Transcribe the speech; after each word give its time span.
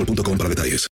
boostmobile.com 0.00 0.38
para 0.38 0.48
detalles. 0.48 0.88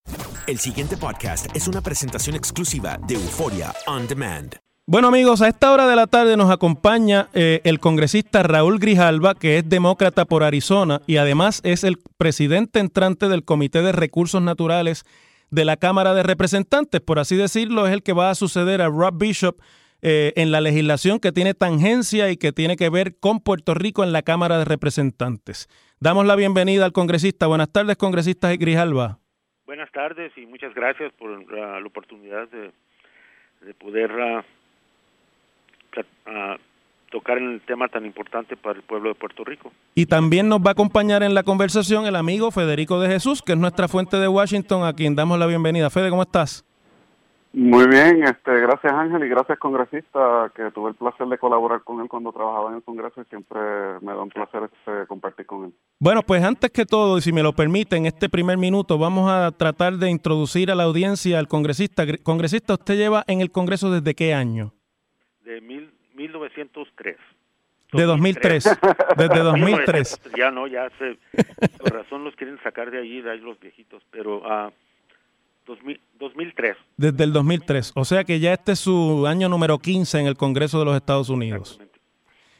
El 0.47 0.59
siguiente 0.59 0.97
podcast 0.97 1.47
es 1.55 1.69
una 1.69 1.81
presentación 1.81 2.37
exclusiva 2.37 2.99
de 3.07 3.15
Euforia 3.15 3.73
On 3.87 4.07
Demand. 4.07 4.57
Bueno 4.85 5.09
amigos, 5.09 5.41
a 5.43 5.49
esta 5.49 5.73
hora 5.73 5.87
de 5.87 5.95
la 5.95 6.09
tarde 6.09 6.37
nos 6.37 6.51
acompaña 6.51 7.29
eh, 7.35 7.61
el 7.63 7.79
congresista 7.79 8.43
Raúl 8.43 8.81
Grijalva, 8.81 9.37
que 9.37 9.59
es 9.59 9.69
demócrata 9.69 10.25
por 10.25 10.43
Arizona 10.43 11.01
y 11.07 11.19
además 11.19 11.61
es 11.63 11.85
el 11.85 11.99
presidente 12.17 12.81
entrante 12.81 13.29
del 13.29 13.45
Comité 13.45 13.81
de 13.83 13.93
Recursos 13.93 14.43
Naturales 14.43 15.05
de 15.51 15.65
la 15.65 15.77
Cámara 15.77 16.15
de 16.15 16.25
Representantes, 16.25 17.01
por 17.01 17.21
así 17.21 17.37
decirlo, 17.37 17.87
es 17.87 17.93
el 17.93 18.03
que 18.03 18.13
va 18.13 18.31
a 18.31 18.35
suceder 18.35 18.83
a 18.83 18.89
Rob 18.89 19.19
Bishop 19.19 19.61
eh, 20.05 20.33
en 20.35 20.51
la 20.51 20.61
legislación 20.61 21.21
que 21.21 21.31
tiene 21.31 21.55
tangencia 21.55 22.29
y 22.31 22.37
que 22.37 22.53
tiene 22.53 22.75
que 22.77 22.91
ver 22.91 23.19
con 23.21 23.39
Puerto 23.39 23.75
Rico 23.75 24.03
en 24.03 24.11
la 24.11 24.23
Cámara 24.23 24.59
de 24.59 24.65
Representantes. 24.65 25.69
Damos 26.03 26.27
la 26.27 26.35
bienvenida 26.35 26.85
al 26.85 26.91
congresista. 26.91 27.47
Buenas 27.47 27.71
tardes, 27.71 27.97
congresista 27.97 28.51
Grijalva. 28.57 29.21
Buenas 29.67 29.89
tardes 29.93 30.33
y 30.37 30.47
muchas 30.47 30.75
gracias 30.75 31.13
por 31.13 31.31
uh, 31.31 31.49
la 31.49 31.87
oportunidad 31.87 32.49
de, 32.49 32.73
de 33.65 33.75
poder 33.75 34.11
uh, 34.11 34.43
pla- 35.93 36.57
uh, 36.57 36.59
tocar 37.09 37.39
en 37.39 37.53
el 37.53 37.61
tema 37.61 37.87
tan 37.87 38.05
importante 38.05 38.57
para 38.57 38.81
el 38.81 38.83
pueblo 38.83 39.11
de 39.11 39.15
Puerto 39.15 39.45
Rico. 39.45 39.73
Y 39.95 40.07
también 40.07 40.49
nos 40.49 40.59
va 40.59 40.71
a 40.71 40.73
acompañar 40.73 41.23
en 41.23 41.35
la 41.35 41.45
conversación 41.45 42.05
el 42.05 42.17
amigo 42.17 42.51
Federico 42.51 42.99
de 42.99 43.07
Jesús, 43.07 43.41
que 43.41 43.53
es 43.53 43.59
nuestra 43.59 43.87
fuente 43.87 44.17
de 44.17 44.27
Washington, 44.27 44.85
a 44.85 44.95
quien 44.95 45.15
damos 45.15 45.39
la 45.39 45.47
bienvenida. 45.47 45.89
Fede, 45.89 46.11
¿cómo 46.11 46.23
estás? 46.23 46.65
Muy 47.55 47.87
bien, 47.87 48.23
este, 48.25 48.51
gracias 48.61 48.91
Ángel 48.93 49.25
y 49.25 49.29
gracias 49.29 49.59
congresista, 49.59 50.51
que 50.57 50.71
tuve 50.71 50.91
el 50.91 50.97
placer 50.97 51.27
de 51.27 51.37
colaborar 51.37 51.83
con 51.83 52.01
él 52.01 52.09
cuando 52.09 52.33
trabajaba 52.33 52.71
en 52.71 52.77
el 52.77 52.83
Congreso 52.83 53.21
y 53.21 53.25
siempre 53.27 53.61
me 54.01 54.13
da 54.13 54.23
un 54.23 54.31
placer 54.31 54.63
este, 54.73 55.07
compartir 55.07 55.45
con 55.45 55.65
él. 55.67 55.75
Bueno, 55.99 56.23
pues 56.23 56.43
antes 56.43 56.71
que 56.71 56.87
todo, 56.87 57.19
y 57.19 57.21
si 57.21 57.31
me 57.31 57.43
lo 57.43 57.53
permiten, 57.53 58.07
este 58.07 58.31
primer 58.31 58.57
minuto 58.57 58.97
vamos 58.97 59.31
a 59.31 59.51
tratar 59.53 59.95
de 59.95 60.09
introducir 60.11 60.71
a 60.71 60.75
la 60.75 60.85
audiencia 60.85 61.39
al 61.39 61.47
congresista. 61.47 62.05
Gr- 62.05 62.23
Congresista, 62.23 62.73
¿usted 62.73 62.97
lleva 62.97 63.23
en 63.27 63.43
el 63.43 63.51
Congreso 63.51 63.91
desde 63.91 64.15
qué 64.15 64.33
año? 64.33 64.73
De 65.45 65.61
mil, 65.61 65.93
1903. 66.15 67.17
De 67.93 68.05
2003. 68.05 68.65
Desde 69.19 69.39
2003. 69.41 70.23
Ya 70.39 70.51
no, 70.51 70.67
ya 70.67 70.89
se, 70.99 71.19
por 71.79 71.93
razón 71.93 72.25
los 72.25 72.35
quieren 72.37 72.59
sacar 72.63 72.91
de 72.91 72.99
allí, 72.99 73.21
de 73.21 73.33
ahí 73.33 73.41
los 73.41 73.61
viejitos, 73.61 74.03
pero 74.11 74.39
uh, 74.39 74.71
2000, 75.67 76.01
2003. 76.19 76.77
Desde 76.97 77.25
el 77.25 77.33
2003. 77.33 77.93
O 77.95 78.05
sea 78.05 78.25
que 78.25 78.41
ya 78.41 78.53
este 78.53 78.73
es 78.73 78.79
su 78.81 79.27
año 79.27 79.49
número 79.49 79.79
15 79.79 80.21
en 80.21 80.27
el 80.27 80.37
Congreso 80.37 80.79
de 80.79 80.85
los 80.87 80.97
Estados 80.97 81.29
Unidos. 81.29 81.81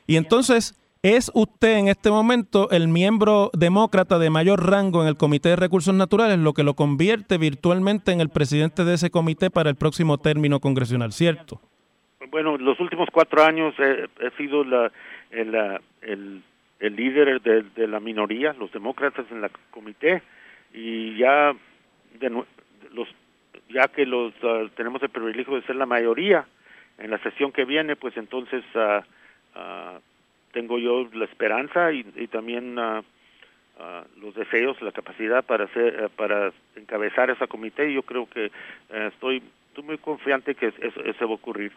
Y 0.07 0.17
entonces, 0.17 0.75
¿es 1.03 1.31
usted 1.35 1.77
en 1.79 1.89
este 1.89 2.11
momento 2.11 2.71
el 2.71 2.89
miembro 2.89 3.51
demócrata 3.55 4.19
de 4.19 4.31
mayor 4.31 4.69
rango 4.69 5.03
en 5.03 5.09
el 5.09 5.17
Comité 5.17 5.51
de 5.51 5.57
Recursos 5.57 5.95
Naturales, 5.95 6.39
lo 6.39 6.53
que 6.55 6.63
lo 6.65 6.75
convierte 6.75 7.39
virtualmente 7.39 8.13
en 8.13 8.21
el 8.21 8.29
presidente 8.29 8.85
de 8.85 8.95
ese 8.95 9.11
comité 9.11 9.51
para 9.51 9.71
el 9.71 9.77
próximo 9.77 10.19
término 10.19 10.61
congresional, 10.61 11.13
¿cierto? 11.13 11.61
Bueno, 12.31 12.57
los 12.57 12.79
últimos 12.81 13.09
cuatro 13.13 13.45
años 13.45 13.75
he, 13.79 14.09
he 14.27 14.31
sido 14.39 14.65
la, 14.65 14.91
el, 15.31 15.53
la- 15.53 15.81
el, 16.03 16.43
el 16.81 16.97
líder 16.97 17.41
de, 17.43 17.63
de 17.63 17.87
la 17.87 18.01
minoría, 18.01 18.53
los 18.55 18.73
demócratas 18.73 19.27
en 19.31 19.41
la 19.41 19.51
comité, 19.71 20.23
y 20.75 21.17
ya 21.19 21.53
de 22.19 22.31
nue- 22.31 22.47
los 22.95 23.09
ya 23.69 23.89
que 23.89 24.07
los 24.07 24.33
ah, 24.43 24.69
tenemos 24.77 25.03
el 25.03 25.11
privilegio 25.11 25.55
de 25.55 25.63
ser 25.63 25.77
la 25.77 25.87
mayoría 25.87 26.47
en 26.99 27.11
la 27.11 27.19
sesión 27.19 27.53
que 27.53 27.65
viene, 27.65 27.97
pues 27.97 28.17
entonces 28.17 28.65
ah, 28.75 29.05
ah, 29.55 29.99
tengo 30.53 30.79
yo 30.79 31.09
la 31.13 31.25
esperanza 31.25 31.93
y, 31.93 32.07
y 32.17 32.27
también 32.29 32.79
los 34.21 34.35
deseos, 34.35 34.81
la 34.83 34.93
capacidad 34.93 35.45
para 35.45 35.65
hacer, 35.65 36.05
eh, 36.05 36.09
para 36.15 36.53
encabezar 36.77 37.31
esa 37.31 37.47
comité. 37.47 37.91
Y 37.91 37.95
yo 37.95 38.03
creo 38.03 38.29
que 38.29 38.47
eh, 38.47 39.11
estoy, 39.13 39.43
estoy 39.69 39.85
muy 39.85 39.99
confiante 39.99 40.55
que 40.55 40.67
eso, 40.67 41.05
eso 41.05 41.27
va 41.27 41.33
a 41.33 41.35
ocurrir. 41.35 41.73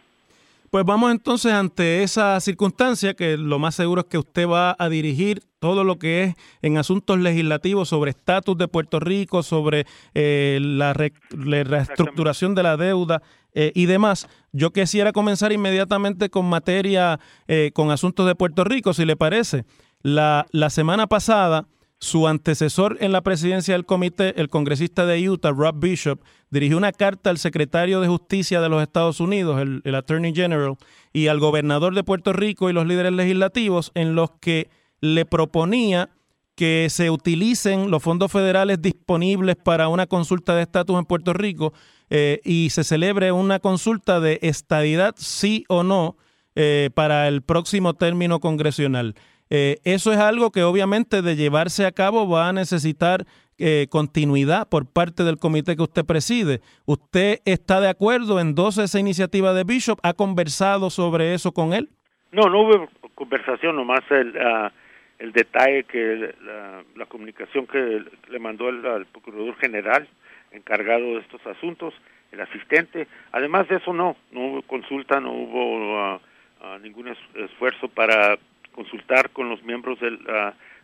Pues 0.70 0.84
vamos 0.84 1.12
entonces 1.12 1.52
ante 1.52 2.02
esa 2.02 2.38
circunstancia 2.40 3.14
que 3.14 3.36
lo 3.36 3.58
más 3.58 3.74
seguro 3.74 4.02
es 4.02 4.06
que 4.08 4.18
usted 4.18 4.48
va 4.48 4.74
a 4.78 4.88
dirigir 4.88 5.42
todo 5.58 5.84
lo 5.84 5.98
que 5.98 6.24
es 6.24 6.34
en 6.60 6.76
asuntos 6.76 7.18
legislativos 7.18 7.88
sobre 7.88 8.10
estatus 8.10 8.58
de 8.58 8.68
Puerto 8.68 9.00
Rico, 9.00 9.42
sobre 9.42 9.86
eh, 10.14 10.58
la, 10.60 10.92
re- 10.92 11.12
la 11.30 11.64
reestructuración 11.64 12.54
de 12.54 12.62
la 12.62 12.76
deuda 12.76 13.22
eh, 13.54 13.72
y 13.74 13.86
demás. 13.86 14.28
Yo 14.52 14.72
quisiera 14.72 15.12
comenzar 15.12 15.52
inmediatamente 15.52 16.30
con 16.30 16.46
materia, 16.46 17.20
eh, 17.48 17.70
con 17.72 17.90
asuntos 17.90 18.26
de 18.26 18.34
Puerto 18.34 18.64
Rico, 18.64 18.92
si 18.92 19.04
le 19.04 19.16
parece. 19.16 19.64
La, 20.02 20.46
la 20.50 20.68
semana 20.70 21.06
pasada, 21.06 21.66
su 21.98 22.28
antecesor 22.28 22.98
en 23.00 23.12
la 23.12 23.22
presidencia 23.22 23.74
del 23.74 23.86
comité, 23.86 24.38
el 24.40 24.48
congresista 24.48 25.06
de 25.06 25.28
Utah, 25.28 25.50
Rob 25.50 25.78
Bishop, 25.80 26.20
dirigió 26.50 26.76
una 26.76 26.92
carta 26.92 27.30
al 27.30 27.38
secretario 27.38 28.00
de 28.00 28.08
Justicia 28.08 28.60
de 28.60 28.68
los 28.68 28.82
Estados 28.82 29.20
Unidos, 29.20 29.60
el, 29.60 29.94
Attorney 29.94 30.34
General, 30.34 30.76
y 31.12 31.28
al 31.28 31.40
gobernador 31.40 31.94
de 31.94 32.04
Puerto 32.04 32.32
Rico 32.32 32.68
y 32.68 32.72
los 32.72 32.86
líderes 32.86 33.12
legislativos, 33.12 33.92
en 33.94 34.14
los 34.14 34.30
que 34.40 34.68
le 35.00 35.24
proponía 35.24 36.10
que 36.54 36.88
se 36.90 37.10
utilicen 37.10 37.90
los 37.90 38.02
fondos 38.02 38.32
federales 38.32 38.80
disponibles 38.80 39.56
para 39.56 39.88
una 39.88 40.06
consulta 40.06 40.54
de 40.54 40.62
estatus 40.62 40.98
en 40.98 41.04
Puerto 41.04 41.34
Rico 41.34 41.74
eh, 42.08 42.40
y 42.44 42.70
se 42.70 42.82
celebre 42.82 43.30
una 43.32 43.58
consulta 43.58 44.20
de 44.20 44.38
estadidad, 44.42 45.14
sí 45.18 45.64
o 45.68 45.82
no, 45.82 46.16
eh, 46.54 46.88
para 46.94 47.28
el 47.28 47.42
próximo 47.42 47.92
término 47.92 48.40
congresional. 48.40 49.14
Eh, 49.50 49.78
eso 49.84 50.12
es 50.12 50.18
algo 50.18 50.50
que 50.50 50.64
obviamente 50.64 51.22
de 51.22 51.36
llevarse 51.36 51.86
a 51.86 51.92
cabo 51.92 52.28
va 52.28 52.48
a 52.48 52.52
necesitar 52.52 53.24
eh, 53.58 53.86
continuidad 53.88 54.68
por 54.68 54.84
parte 54.84 55.22
del 55.22 55.38
comité 55.38 55.76
que 55.76 55.82
usted 55.82 56.04
preside. 56.04 56.60
¿Usted 56.84 57.38
está 57.46 57.80
de 57.80 57.88
acuerdo 57.88 58.38
en 58.38 58.54
dos 58.54 58.76
esa 58.76 59.00
iniciativa 59.00 59.54
de 59.54 59.64
Bishop? 59.64 59.98
¿Ha 60.02 60.12
conversado 60.12 60.90
sobre 60.90 61.32
eso 61.32 61.52
con 61.52 61.72
él? 61.72 61.88
No, 62.32 62.50
no 62.50 62.60
hubo 62.60 62.88
conversación, 63.14 63.76
nomás 63.76 64.02
el, 64.10 64.36
uh, 64.36 64.68
el 65.18 65.32
detalle 65.32 65.84
que 65.84 66.34
la, 66.96 67.06
comunicación 67.06 67.66
que 67.66 68.02
le 68.28 68.38
mandó 68.38 68.68
el, 68.68 69.06
Procurador 69.06 69.56
General 69.56 70.06
encargado 70.50 71.14
de 71.14 71.20
estos 71.20 71.40
asuntos, 71.46 71.94
el 72.32 72.40
asistente. 72.42 73.08
Además 73.32 73.68
de 73.68 73.76
eso, 73.76 73.94
no, 73.94 74.16
no 74.32 74.40
hubo 74.40 74.62
consulta, 74.62 75.18
no 75.18 75.32
hubo 75.32 76.16
uh, 76.16 76.78
ningún 76.82 77.08
es, 77.08 77.18
esfuerzo 77.36 77.88
para 77.88 78.38
consultar 78.76 79.30
con 79.30 79.48
los 79.48 79.62
miembros 79.64 79.98
del, 79.98 80.18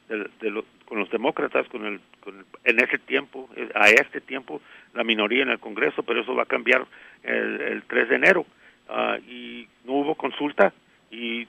del 0.09 0.31
de 0.41 0.65
con 0.87 0.99
los 0.99 1.11
demócratas, 1.11 1.67
con 1.69 1.87
el, 1.87 2.01
con 2.21 2.39
el, 2.39 2.45
en 2.65 2.85
ese 2.85 2.99
tiempo, 2.99 3.49
eh, 3.57 3.71
a 3.75 3.89
este 3.89 4.21
tiempo, 4.21 4.61
la 4.93 5.05
minoría 5.05 5.43
en 5.43 5.49
el 5.49 5.59
Congreso, 5.59 6.03
pero 6.03 6.21
eso 6.21 6.35
va 6.35 6.43
a 6.43 6.47
cambiar 6.47 6.85
el, 7.23 7.61
el 7.61 7.83
3 7.85 8.09
de 8.11 8.17
enero. 8.17 8.45
Uh, 8.89 9.17
y 9.27 9.69
no 9.85 9.93
hubo 9.93 10.17
consulta 10.17 10.73
y 11.11 11.47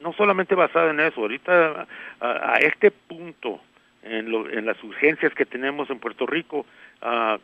no 0.00 0.12
solamente 0.14 0.54
basada 0.54 0.92
en 0.92 1.00
eso, 1.00 1.20
ahorita 1.20 1.86
a, 2.20 2.54
a 2.54 2.58
este 2.60 2.90
punto, 2.90 3.60
en, 4.02 4.30
lo, 4.30 4.48
en 4.48 4.64
las 4.64 4.82
urgencias 4.82 5.34
que 5.34 5.44
tenemos 5.44 5.90
en 5.90 5.98
Puerto 5.98 6.26
Rico, 6.26 6.64
a 7.02 7.38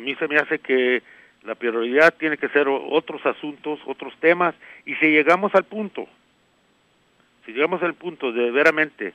mí 0.00 0.14
se 0.16 0.28
me 0.28 0.36
hace 0.36 0.58
que 0.58 1.02
la 1.44 1.54
prioridad 1.54 2.14
tiene 2.14 2.36
que 2.36 2.48
ser 2.48 2.68
otros 2.68 3.24
asuntos, 3.26 3.80
otros 3.86 4.14
temas, 4.20 4.54
y 4.84 4.94
si 4.96 5.06
llegamos 5.06 5.54
al 5.54 5.64
punto, 5.64 6.06
si 7.44 7.52
llegamos 7.52 7.82
al 7.82 7.94
punto 7.94 8.32
de 8.32 8.50
veramente 8.50 9.14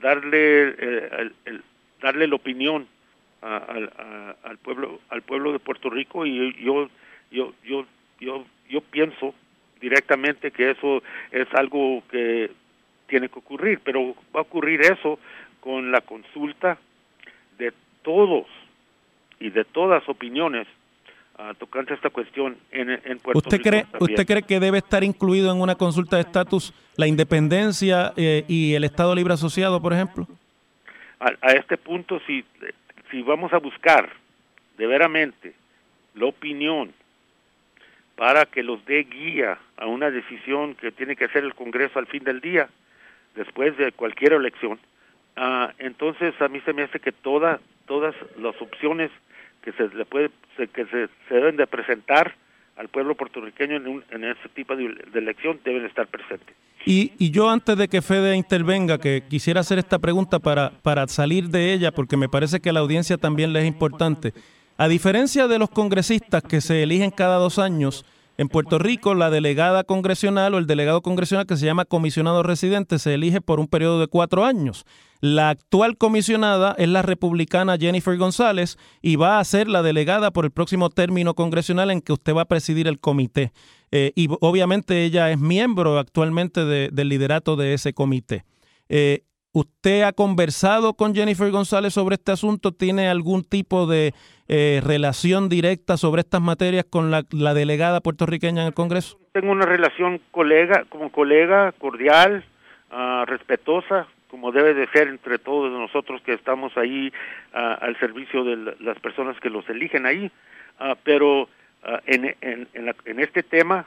darle 0.00 0.68
eh, 0.78 1.30
el, 1.44 1.62
darle 2.00 2.26
la 2.26 2.36
opinión 2.36 2.86
a, 3.42 4.34
al 4.42 4.58
pueblo 4.58 5.00
al 5.10 5.22
pueblo 5.22 5.52
de 5.52 5.58
Puerto 5.58 5.90
Rico 5.90 6.26
y 6.26 6.54
yo 6.62 6.88
yo 7.30 7.54
yo 7.62 7.86
yo 8.20 8.44
yo 8.68 8.80
pienso 8.80 9.34
directamente 9.80 10.50
que 10.50 10.70
eso 10.70 11.02
es 11.30 11.46
algo 11.54 12.02
que 12.10 12.50
tiene 13.06 13.28
que 13.28 13.38
ocurrir, 13.38 13.80
pero 13.82 14.14
va 14.34 14.40
a 14.40 14.42
ocurrir 14.42 14.80
eso 14.82 15.18
con 15.60 15.90
la 15.90 16.00
consulta 16.02 16.78
de 17.58 17.72
todos 18.02 18.46
y 19.40 19.50
de 19.50 19.64
todas 19.64 20.08
opiniones 20.08 20.66
uh, 21.38 21.54
tocante 21.54 21.92
a 21.92 21.96
esta 21.96 22.10
cuestión 22.10 22.56
en, 22.70 22.90
en 22.90 23.18
Puerto 23.18 23.38
¿Usted 23.38 23.58
Rico. 23.58 23.70
Cree, 23.70 23.86
¿Usted 23.98 24.26
cree 24.26 24.42
que 24.42 24.60
debe 24.60 24.78
estar 24.78 25.04
incluido 25.04 25.52
en 25.52 25.60
una 25.60 25.74
consulta 25.74 26.16
de 26.16 26.22
estatus 26.22 26.72
la 26.96 27.06
independencia 27.06 28.12
eh, 28.16 28.44
y 28.48 28.74
el 28.74 28.84
Estado 28.84 29.14
Libre 29.14 29.34
Asociado, 29.34 29.80
por 29.80 29.92
ejemplo? 29.92 30.26
A, 31.20 31.32
a, 31.40 31.52
este 31.52 31.76
punto, 31.76 32.20
si, 32.26 32.44
si 33.10 33.22
vamos 33.22 33.52
a 33.52 33.58
buscar 33.58 34.10
de 34.76 34.86
veramente 34.86 35.54
la 36.14 36.26
opinión 36.26 36.92
para 38.16 38.46
que 38.46 38.62
los 38.62 38.84
dé 38.84 39.04
guía 39.04 39.58
a 39.76 39.86
una 39.86 40.10
decisión 40.10 40.74
que 40.74 40.90
tiene 40.90 41.14
que 41.14 41.26
hacer 41.26 41.44
el 41.44 41.54
Congreso 41.54 41.98
al 41.98 42.06
fin 42.06 42.24
del 42.24 42.40
día, 42.40 42.68
después 43.36 43.76
de 43.76 43.92
cualquier 43.92 44.32
elección, 44.32 44.78
uh, 45.36 45.68
entonces 45.78 46.34
a 46.40 46.48
mí 46.48 46.60
se 46.64 46.72
me 46.72 46.82
hace 46.82 46.98
que 46.98 47.12
toda, 47.12 47.60
todas 47.86 48.14
las 48.36 48.60
opciones 48.60 49.12
que 49.72 50.86
se 50.86 51.34
deben 51.34 51.56
de 51.56 51.66
presentar 51.66 52.34
al 52.78 52.88
pueblo 52.88 53.16
puertorriqueño 53.16 53.76
en, 53.76 53.88
un, 53.88 54.04
tipo 54.54 54.76
de, 54.76 54.84
elección 55.14 55.60
deben 55.64 55.84
estar 55.84 56.06
presentes. 56.06 56.54
Y, 56.86 57.12
y, 57.18 57.32
yo 57.32 57.50
antes 57.50 57.76
de 57.76 57.88
que 57.88 58.02
Fede 58.02 58.36
intervenga, 58.36 58.98
que 58.98 59.24
quisiera 59.28 59.60
hacer 59.60 59.78
esta 59.78 59.98
pregunta 59.98 60.38
para, 60.38 60.70
para 60.82 61.06
salir 61.08 61.48
de 61.48 61.72
ella, 61.72 61.90
porque 61.90 62.16
me 62.16 62.28
parece 62.28 62.60
que 62.60 62.70
a 62.70 62.72
la 62.72 62.80
audiencia 62.80 63.18
también 63.18 63.52
le 63.52 63.60
es 63.60 63.66
importante. 63.66 64.32
A 64.76 64.86
diferencia 64.86 65.48
de 65.48 65.58
los 65.58 65.70
congresistas 65.70 66.40
que 66.44 66.60
se 66.60 66.84
eligen 66.84 67.10
cada 67.10 67.38
dos 67.38 67.58
años, 67.58 68.06
en 68.36 68.48
Puerto 68.48 68.78
Rico 68.78 69.14
la 69.14 69.28
delegada 69.28 69.82
congresional 69.82 70.54
o 70.54 70.58
el 70.58 70.68
delegado 70.68 71.02
congresional 71.02 71.46
que 71.46 71.56
se 71.56 71.66
llama 71.66 71.84
comisionado 71.84 72.44
residente 72.44 73.00
se 73.00 73.14
elige 73.14 73.40
por 73.40 73.58
un 73.58 73.66
periodo 73.66 73.98
de 73.98 74.06
cuatro 74.06 74.44
años. 74.44 74.86
La 75.20 75.50
actual 75.50 75.96
comisionada 75.96 76.74
es 76.78 76.88
la 76.88 77.02
republicana 77.02 77.76
Jennifer 77.76 78.16
González 78.16 78.76
y 79.02 79.16
va 79.16 79.40
a 79.40 79.44
ser 79.44 79.68
la 79.68 79.82
delegada 79.82 80.30
por 80.30 80.44
el 80.44 80.52
próximo 80.52 80.90
término 80.90 81.34
congresional 81.34 81.90
en 81.90 82.00
que 82.00 82.12
usted 82.12 82.34
va 82.34 82.42
a 82.42 82.48
presidir 82.48 82.86
el 82.86 83.00
comité. 83.00 83.52
Eh, 83.90 84.12
y 84.14 84.28
obviamente 84.40 85.04
ella 85.04 85.30
es 85.30 85.38
miembro 85.40 85.98
actualmente 85.98 86.64
de, 86.64 86.90
del 86.92 87.08
liderato 87.08 87.56
de 87.56 87.74
ese 87.74 87.92
comité. 87.94 88.44
Eh, 88.88 89.22
¿Usted 89.52 90.02
ha 90.02 90.12
conversado 90.12 90.94
con 90.94 91.14
Jennifer 91.14 91.50
González 91.50 91.94
sobre 91.94 92.14
este 92.14 92.30
asunto? 92.30 92.70
¿Tiene 92.70 93.08
algún 93.08 93.42
tipo 93.42 93.86
de 93.86 94.12
eh, 94.46 94.80
relación 94.84 95.48
directa 95.48 95.96
sobre 95.96 96.20
estas 96.20 96.42
materias 96.42 96.84
con 96.88 97.10
la, 97.10 97.24
la, 97.32 97.54
delegada 97.54 98.00
puertorriqueña 98.00 98.60
en 98.60 98.68
el 98.68 98.74
Congreso? 98.74 99.18
Tengo 99.32 99.50
una 99.50 99.64
relación 99.66 100.20
colega, 100.30 100.84
como 100.90 101.10
colega, 101.10 101.72
cordial, 101.72 102.44
uh, 102.92 103.24
respetuosa, 103.24 104.06
como 104.30 104.52
debe 104.52 104.74
de 104.74 104.86
ser 104.88 105.08
entre 105.08 105.38
todos 105.38 105.72
nosotros 105.72 106.22
que 106.22 106.34
estamos 106.34 106.76
ahí 106.76 107.12
uh, 107.54 107.84
al 107.84 107.98
servicio 107.98 108.44
de 108.44 108.74
las 108.80 108.98
personas 109.00 109.38
que 109.40 109.50
los 109.50 109.68
eligen 109.68 110.06
ahí. 110.06 110.30
Uh, 110.80 110.94
pero 111.02 111.48
en, 112.06 112.36
en, 112.40 112.68
en, 112.72 112.86
la, 112.86 112.94
en, 113.04 113.20
este 113.20 113.42
tema 113.42 113.86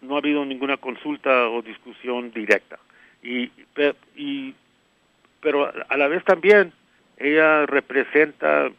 no 0.00 0.14
ha 0.14 0.18
habido 0.18 0.44
ninguna 0.44 0.76
consulta 0.76 1.48
o 1.48 1.62
discusión 1.62 2.30
directa. 2.30 2.78
Y, 3.22 3.50
y, 4.16 4.54
pero 5.40 5.72
a 5.88 5.96
la 5.96 6.08
vez 6.08 6.24
también 6.24 6.72
ella 7.18 7.66
representa 7.66 8.70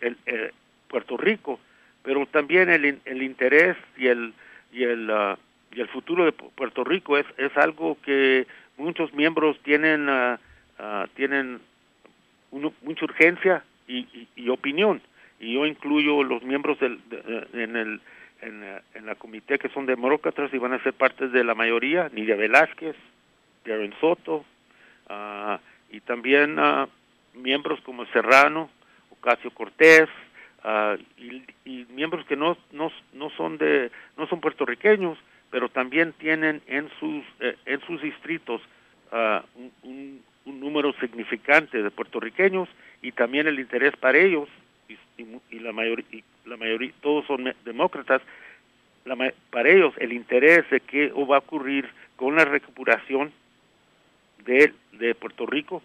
el, 0.00 0.16
el 0.26 0.52
Puerto 0.88 1.16
Rico, 1.16 1.60
pero 2.02 2.26
también 2.26 2.70
el, 2.70 3.00
el 3.04 3.22
interés 3.22 3.76
y 3.96 4.06
el 4.06 4.34
y 4.72 4.84
el 4.84 5.10
uh, 5.10 5.36
y 5.72 5.80
el 5.80 5.88
futuro 5.88 6.24
de 6.24 6.32
Puerto 6.32 6.84
Rico 6.84 7.16
es 7.16 7.26
es 7.36 7.56
algo 7.56 7.96
que 8.02 8.46
muchos 8.76 9.12
miembros 9.14 9.58
tienen 9.62 10.08
uh, 10.08 10.36
tienen 11.14 11.60
mucha 12.50 13.04
urgencia 13.04 13.64
y, 13.86 13.98
y, 13.98 14.28
y, 14.36 14.48
opinión. 14.48 15.00
Y 15.38 15.54
yo 15.54 15.66
incluyo 15.66 16.24
los 16.24 16.42
miembros 16.42 16.78
del 16.80 16.98
de, 17.08 17.46
en 17.52 17.76
el 17.76 18.00
en, 18.42 18.64
en, 18.94 19.06
la 19.06 19.14
comité 19.14 19.58
que 19.58 19.68
son 19.68 19.86
demócratas 19.86 20.52
y 20.52 20.58
van 20.58 20.72
a 20.72 20.82
ser 20.82 20.94
parte 20.94 21.28
de 21.28 21.44
la 21.44 21.54
mayoría, 21.54 22.08
Nidia 22.12 22.36
Velázquez, 22.36 22.96
Darren 23.64 23.94
Soto, 24.00 24.44
uh, 25.10 25.58
y 25.90 26.00
también 26.00 26.56
miembros 27.34 27.80
como 27.82 28.06
Serrano, 28.06 28.70
Ocasio 29.10 29.50
Cortés, 29.50 30.08
y, 31.18 31.42
y, 31.64 31.86
miembros 31.90 32.24
que 32.26 32.36
no, 32.36 32.56
no, 32.72 32.90
no 33.12 33.30
son 33.30 33.58
de 33.58 33.90
no 34.16 34.26
son 34.26 34.40
puertorriqueños, 34.40 35.18
pero 35.50 35.68
también 35.68 36.12
tienen 36.14 36.62
en 36.66 36.88
sus 36.98 37.24
eh, 37.40 37.56
en 37.66 37.80
sus 37.82 38.00
distritos 38.02 38.60
un, 39.82 40.22
un, 40.44 40.60
número 40.60 40.92
significante 41.00 41.82
de 41.82 41.90
puertorriqueños 41.90 42.68
y 43.02 43.12
también 43.12 43.46
el 43.48 43.58
interés 43.58 43.96
para 43.96 44.18
ellos 44.18 44.48
y, 44.88 44.94
y, 45.20 45.40
y 45.50 45.58
la 45.58 45.72
mayoría 45.72 46.04
la 46.44 46.56
mayoría 46.56 46.92
todos 47.00 47.26
son 47.26 47.52
demócratas 47.64 48.22
la, 49.04 49.32
para 49.50 49.68
ellos 49.68 49.94
el 49.98 50.12
interés 50.12 50.68
de 50.70 50.80
qué 50.80 51.08
va 51.08 51.36
a 51.36 51.40
ocurrir 51.40 51.88
con 52.16 52.36
la 52.36 52.44
recuperación 52.44 53.32
de, 54.44 54.72
de 54.92 55.14
Puerto 55.14 55.46
Rico 55.46 55.82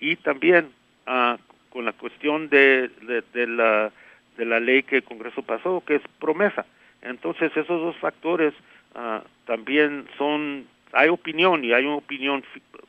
y 0.00 0.16
también 0.16 0.70
uh, 1.06 1.36
con 1.70 1.84
la 1.84 1.92
cuestión 1.92 2.48
de, 2.48 2.90
de, 3.32 3.46
la, 3.46 3.90
de 4.36 4.44
la 4.44 4.60
ley 4.60 4.82
que 4.82 4.96
el 4.96 5.04
Congreso 5.04 5.42
pasó, 5.42 5.82
que 5.86 5.96
es 5.96 6.02
promesa. 6.18 6.66
Entonces 7.00 7.50
esos 7.56 7.80
dos 7.80 7.96
factores 7.96 8.52
uh, 8.94 9.20
también 9.46 10.06
son, 10.18 10.66
hay 10.92 11.08
opinión 11.08 11.64
y 11.64 11.72
hay 11.72 11.84
una 11.84 11.96
opinión 11.96 12.44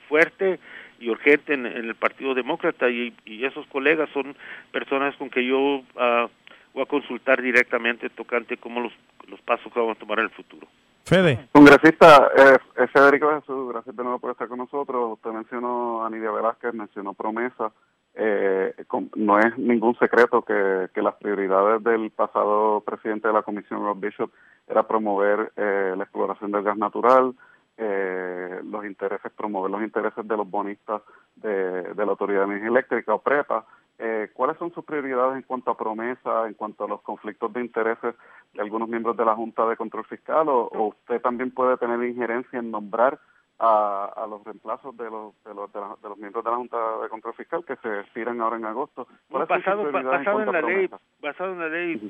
fuerte 0.07 0.59
y 0.99 1.09
urgente 1.09 1.53
en, 1.53 1.65
en 1.65 1.85
el 1.85 1.95
Partido 1.95 2.33
Demócrata 2.33 2.89
y, 2.89 3.13
y, 3.25 3.45
esos 3.45 3.65
colegas 3.67 4.09
son 4.13 4.35
personas 4.71 5.15
con 5.17 5.29
que 5.29 5.45
yo 5.45 5.57
uh, 5.59 6.29
voy 6.73 6.83
a 6.83 6.85
consultar 6.85 7.41
directamente 7.41 8.09
tocante 8.09 8.57
cómo 8.57 8.79
los, 8.79 8.93
los 9.27 9.41
pasos 9.41 9.71
que 9.71 9.79
vamos 9.79 9.97
a 9.97 9.99
tomar 9.99 10.19
en 10.19 10.25
el 10.25 10.31
futuro. 10.31 10.67
Fede. 11.05 11.47
Congresista, 11.51 12.29
eh, 12.37 12.87
Federico 12.87 13.29
Jesús, 13.39 13.69
gracias 13.73 13.95
de 13.95 14.03
nuevo 14.03 14.19
por 14.19 14.31
estar 14.31 14.47
con 14.47 14.59
nosotros. 14.59 15.13
Usted 15.13 15.31
mencionó 15.31 16.05
a 16.05 16.09
Nidia 16.09 16.31
Velázquez, 16.31 16.73
mencionó 16.73 17.13
promesa. 17.13 17.71
Eh, 18.15 18.75
no 19.15 19.39
es 19.39 19.57
ningún 19.57 19.95
secreto 19.97 20.43
que, 20.43 20.87
que, 20.93 21.01
las 21.01 21.15
prioridades 21.15 21.83
del 21.83 22.11
pasado 22.11 22.81
presidente 22.81 23.27
de 23.27 23.33
la 23.33 23.41
Comisión, 23.41 23.83
Rob 23.83 23.99
Bishop, 23.99 24.31
era 24.67 24.87
promover 24.87 25.51
eh, 25.55 25.93
la 25.97 26.03
exploración 26.03 26.51
del 26.51 26.63
gas 26.63 26.77
natural, 26.77 27.33
eh, 27.77 28.61
los 28.63 28.85
intereses, 28.85 29.31
promover 29.31 29.71
los 29.71 29.81
intereses 29.81 30.27
de 30.27 30.37
los 30.37 30.47
bonistas 30.47 31.01
de, 31.37 31.93
de 31.93 32.05
la 32.05 32.11
Autoridad 32.11 32.41
de 32.41 32.45
Energía 32.45 32.69
Eléctrica 32.69 33.15
o 33.15 33.19
PREPA, 33.19 33.65
eh, 33.97 34.29
¿cuáles 34.33 34.57
son 34.57 34.71
sus 34.73 34.85
prioridades 34.85 35.37
en 35.37 35.43
cuanto 35.43 35.71
a 35.71 35.77
promesa, 35.77 36.47
en 36.47 36.53
cuanto 36.53 36.83
a 36.83 36.87
los 36.87 37.01
conflictos 37.01 37.51
de 37.53 37.61
intereses 37.61 38.15
de 38.53 38.61
algunos 38.61 38.89
miembros 38.89 39.17
de 39.17 39.25
la 39.25 39.35
Junta 39.35 39.65
de 39.67 39.77
Control 39.77 40.05
Fiscal? 40.05 40.49
¿O, 40.49 40.67
o 40.67 40.87
usted 40.89 41.21
también 41.21 41.51
puede 41.51 41.77
tener 41.77 42.03
injerencia 42.03 42.59
en 42.59 42.69
nombrar 42.69 43.19
a, 43.65 44.25
los 44.29 44.43
reemplazos 44.43 44.95
de 44.97 45.05
los, 45.05 45.33
de 45.45 45.53
los, 45.53 45.71
de, 45.71 46.09
los 46.09 46.17
miembros 46.17 46.43
de 46.43 46.51
la 46.51 46.57
Junta 46.57 46.77
de 47.01 47.09
Control 47.09 47.33
Fiscal 47.33 47.63
que 47.65 47.77
se 47.77 47.99
expiran 48.01 48.41
ahora 48.41 48.57
en 48.57 48.65
agosto. 48.65 49.07
basado, 49.29 49.89
basado 49.91 50.41
en, 50.41 50.51
la 50.51 50.61
ley, 50.61 50.89
basado 51.21 51.53
en 51.53 51.59
la 51.59 51.69
ley, 51.69 52.01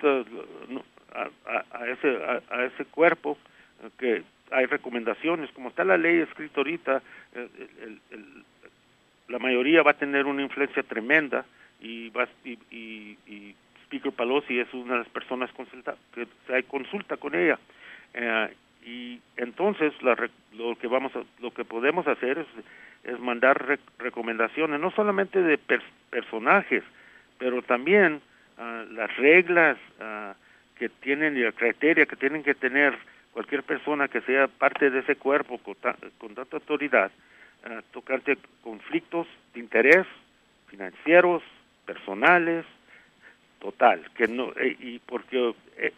a, 1.13 1.87
ese 1.87 2.41
a, 2.49 2.63
ese 2.65 2.85
cuerpo 2.85 3.37
eh, 3.83 3.89
que 3.99 4.23
hay 4.51 4.65
recomendaciones, 4.65 5.51
como 5.51 5.69
está 5.69 5.83
la 5.83 5.97
ley 5.97 6.21
escrita 6.21 6.59
ahorita, 6.59 7.01
el, 7.33 8.01
la 9.27 9.39
mayoría 9.39 9.83
va 9.83 9.91
a 9.91 9.97
tener 9.97 10.25
una 10.25 10.41
influencia 10.41 10.81
tremenda 10.83 11.45
y, 11.79 12.09
va, 12.09 12.27
y, 12.43 12.57
y, 12.71 13.55
Speaker 13.85 14.11
Pelosi 14.11 14.59
es 14.59 14.73
una 14.73 14.93
de 14.93 14.99
las 14.99 15.09
personas 15.09 15.51
consulta, 15.51 15.95
que 16.13 16.27
hay 16.51 16.63
consulta 16.63 17.17
con 17.17 17.35
ella. 17.35 17.59
Eh, 18.15 18.55
y 18.85 19.21
entonces 19.37 19.93
lo 20.01 20.75
que 20.75 20.87
vamos 20.87 21.15
a, 21.15 21.23
lo 21.41 21.51
que 21.51 21.63
podemos 21.63 22.07
hacer 22.07 22.39
es, 22.39 22.47
es 23.03 23.19
mandar 23.19 23.79
recomendaciones 23.97 24.79
no 24.79 24.91
solamente 24.91 25.41
de 25.41 25.59
personajes 26.09 26.83
pero 27.37 27.61
también 27.61 28.21
ah, 28.57 28.85
las 28.91 29.15
reglas 29.17 29.77
uh, 29.99 30.33
que 30.77 30.89
tienen 30.89 31.37
y 31.37 31.41
la 31.41 31.51
criteria 31.51 32.05
que 32.05 32.15
tienen 32.15 32.43
que 32.43 32.55
tener 32.55 32.97
cualquier 33.31 33.63
persona 33.63 34.07
que 34.07 34.21
sea 34.21 34.47
parte 34.47 34.89
de 34.89 34.99
ese 34.99 35.15
cuerpo 35.15 35.57
con, 35.59 35.75
con 36.17 36.35
tanta 36.35 36.57
autoridad 36.57 37.11
uh, 37.65 37.81
tocante 37.91 38.37
conflictos 38.61 39.27
de 39.53 39.61
interés 39.61 40.05
financieros 40.67 41.41
personales 41.85 42.65
total 43.59 44.01
que 44.15 44.27
no 44.27 44.51
eh, 44.57 44.75
y 44.79 44.99
porque 44.99 45.53
eh, 45.77 45.93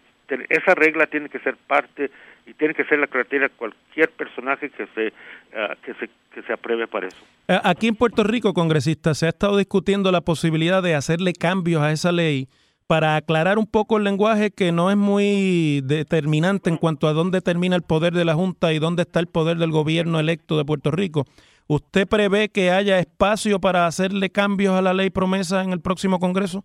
esa 0.50 0.75
regla 0.75 1.08
tiene 1.08 1.30
que 1.30 1.39
ser 1.39 1.56
parte 1.56 2.10
y 2.45 2.53
tiene 2.53 2.73
que 2.73 2.83
ser 2.85 2.99
la 2.99 3.07
criteria 3.07 3.49
cualquier 3.49 4.11
personaje 4.11 4.69
que 4.69 4.87
se, 4.87 5.13
ah, 5.55 5.75
que 5.83 5.93
se 5.95 6.09
que 6.35 6.43
se 6.43 6.53
apruebe 6.53 6.85
para 6.85 7.07
eso. 7.07 7.17
Eh, 7.47 7.57
aquí 7.63 7.87
en 7.87 7.95
Puerto 7.95 8.23
Rico, 8.23 8.53
congresista, 8.53 9.13
se 9.13 9.25
ha 9.25 9.29
estado 9.29 9.57
discutiendo 9.57 10.11
la 10.11 10.21
posibilidad 10.21 10.83
de 10.83 10.93
hacerle 10.93 11.31
cambios 11.31 11.81
a 11.81 11.91
esa 11.93 12.11
ley 12.11 12.49
para 12.87 13.15
aclarar 13.15 13.57
un 13.57 13.65
poco 13.65 13.97
el 13.97 14.03
lenguaje 14.03 14.51
que 14.51 14.71
no 14.71 14.91
es 14.91 14.97
muy 14.97 15.81
determinante 15.85 16.69
en 16.69 16.77
cuanto 16.77 17.07
a 17.07 17.13
dónde 17.13 17.41
termina 17.41 17.75
el 17.75 17.81
poder 17.81 18.13
de 18.13 18.25
la 18.25 18.35
Junta 18.35 18.73
y 18.73 18.79
dónde 18.79 19.03
está 19.03 19.21
el 19.21 19.27
poder 19.27 19.57
del 19.57 19.71
gobierno 19.71 20.19
electo 20.19 20.57
de 20.57 20.65
Puerto 20.65 20.91
Rico. 20.91 21.25
¿Usted 21.67 22.05
prevé 22.07 22.49
que 22.49 22.69
haya 22.69 22.99
espacio 22.99 23.59
para 23.59 23.87
hacerle 23.87 24.29
cambios 24.29 24.75
a 24.75 24.83
la 24.83 24.93
ley 24.93 25.09
promesa 25.09 25.63
en 25.63 25.71
el 25.71 25.81
próximo 25.81 26.19
Congreso? 26.19 26.63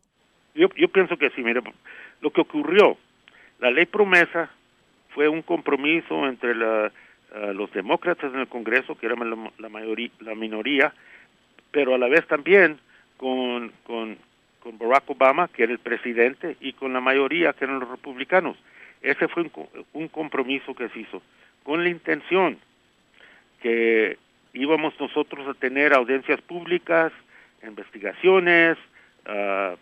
Yo, 0.54 0.68
yo 0.76 0.88
pienso 0.88 1.16
que 1.16 1.30
sí, 1.30 1.42
mire, 1.42 1.62
lo 2.20 2.30
que 2.32 2.40
ocurrió, 2.42 2.98
la 3.60 3.70
ley 3.70 3.86
promesa 3.86 4.50
fue 5.14 5.28
un 5.28 5.42
compromiso 5.42 6.26
entre 6.26 6.54
la, 6.54 6.92
los 7.54 7.72
demócratas 7.72 8.32
en 8.32 8.40
el 8.40 8.48
Congreso, 8.48 8.96
que 8.96 9.06
eran 9.06 9.30
la, 9.30 9.50
la, 9.58 10.08
la 10.20 10.34
minoría, 10.34 10.92
pero 11.70 11.94
a 11.94 11.98
la 11.98 12.08
vez 12.08 12.26
también 12.26 12.78
con, 13.16 13.72
con, 13.84 14.18
Barack 14.78 15.10
Obama, 15.10 15.48
que 15.48 15.62
era 15.62 15.72
el 15.72 15.78
presidente, 15.78 16.56
y 16.60 16.74
con 16.74 16.92
la 16.92 17.00
mayoría, 17.00 17.52
que 17.52 17.64
eran 17.64 17.80
los 17.80 17.88
republicanos. 17.88 18.56
Ese 19.00 19.26
fue 19.28 19.42
un, 19.44 19.50
un 19.94 20.08
compromiso 20.08 20.74
que 20.74 20.88
se 20.90 21.00
hizo, 21.00 21.22
con 21.62 21.82
la 21.82 21.90
intención 21.90 22.58
que 23.62 24.18
íbamos 24.52 24.98
nosotros 24.98 25.46
a 25.48 25.54
tener 25.54 25.92
audiencias 25.92 26.40
públicas, 26.42 27.12
investigaciones, 27.62 28.76
uh, 29.26 29.76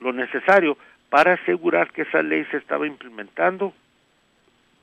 lo, 0.00 0.12
necesario 0.12 0.76
para 1.10 1.34
asegurar 1.34 1.92
que 1.92 2.02
esa 2.02 2.22
ley 2.22 2.46
se 2.50 2.56
estaba 2.56 2.86
implementando 2.86 3.74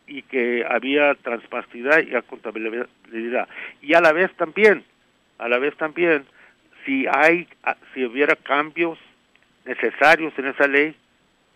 y 0.05 0.22
que 0.22 0.65
había 0.69 1.15
transparencia 1.15 2.01
y 2.01 2.22
contabilidad. 2.24 3.48
Y 3.81 3.93
a 3.93 4.01
la 4.01 4.13
vez 4.13 4.31
también, 4.36 4.84
a 5.38 5.48
la 5.48 5.57
vez 5.57 5.75
también, 5.77 6.25
si 6.86 7.05
hay, 7.07 7.48
si 7.93 8.05
hubiera 8.05 8.36
cambios 8.36 9.00
necesarios 9.65 10.34
en 10.38 10.48
esa 10.48 10.67
ley 10.67 10.96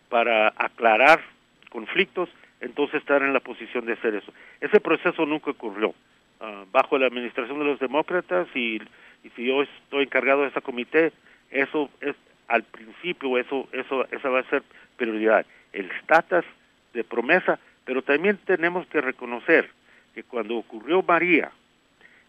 para 0.09 0.53
aclarar 0.57 1.21
conflictos, 1.69 2.29
entonces 2.59 3.01
estar 3.01 3.21
en 3.21 3.33
la 3.33 3.39
posición 3.39 3.85
de 3.85 3.93
hacer 3.93 4.15
eso. 4.15 4.33
Ese 4.59 4.79
proceso 4.79 5.25
nunca 5.25 5.51
ocurrió. 5.51 5.93
Ah, 6.41 6.65
bajo 6.71 6.97
la 6.97 7.07
administración 7.07 7.59
de 7.59 7.65
los 7.65 7.79
demócratas 7.79 8.47
y, 8.55 8.81
y 9.23 9.29
si 9.35 9.45
yo 9.45 9.61
estoy 9.61 10.03
encargado 10.03 10.41
de 10.41 10.47
ese 10.47 10.61
comité, 10.61 11.13
eso 11.51 11.89
es, 12.01 12.15
al 12.51 12.63
principio 12.63 13.38
eso 13.38 13.67
eso 13.72 14.05
esa 14.12 14.29
va 14.29 14.39
a 14.39 14.50
ser 14.50 14.63
prioridad. 14.98 15.46
El 15.74 15.89
estatus 15.91 16.46
de 16.93 17.03
promesa 17.03 17.60
pero 17.86 18.01
también 18.01 18.38
tenemos 18.46 18.86
que 18.88 19.01
reconocer 19.01 19.70
que 20.13 20.24
cuando 20.24 20.58
ocurrió 20.58 21.01
María 21.01 21.51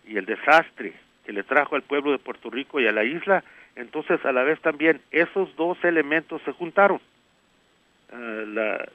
y 0.07 0.17
el 0.17 0.25
desastre 0.25 0.95
que 1.26 1.33
le 1.33 1.43
trajo 1.43 1.75
al 1.75 1.83
pueblo 1.83 2.12
de 2.12 2.19
Puerto 2.19 2.50
Rico 2.50 2.81
y 2.81 2.87
a 2.87 2.93
la 2.93 3.05
isla 3.05 3.43
entonces 3.75 4.25
a 4.25 4.33
la 4.33 4.45
vez 4.45 4.61
también 4.61 5.00
esos 5.11 5.55
dos 5.57 5.83
elementos 5.83 6.41
se 6.45 6.52
juntaron. 6.52 7.00
Uh, 8.12 8.47
la, 8.47 8.87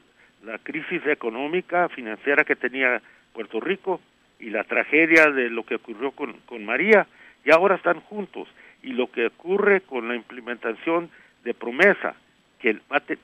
la 0.44 0.60
crisis 0.60 1.06
económica 1.08 1.90
financiera 1.90 2.44
que 2.44 2.56
tenía 2.56 3.02
Puerto 3.34 3.60
Rico 3.60 4.00
y 4.40 4.50
la 4.50 4.64
tragedia 4.64 5.32
de 5.32 5.50
lo 5.50 5.66
que 5.66 5.76
ocurrió 5.76 6.12
con, 6.12 6.34
con 6.46 6.64
María 6.64 7.08
y 7.44 7.52
ahora 7.52 7.76
están 7.76 8.02
juntos 8.02 8.48
y 8.84 8.94
lo 8.94 9.12
que 9.12 9.28
ocurre 9.28 9.82
con 9.82 10.08
la 10.08 10.16
implementación 10.16 11.10
de 11.44 11.54
promesa 11.54 12.16
que, 12.60 12.80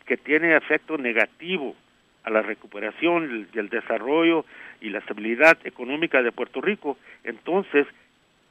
que 0.06 0.18
tiene 0.18 0.56
efecto 0.56 0.98
negativo 0.98 1.76
a 2.24 2.30
la 2.30 2.42
recuperación 2.42 3.48
y 3.54 3.60
el 3.60 3.70
desarrollo 3.70 4.46
y 4.82 4.90
la 4.90 5.00
estabilidad 5.00 5.58
económica 5.66 6.22
de 6.22 6.32
Puerto 6.32 6.62
Rico, 6.62 6.98
entonces 7.24 7.86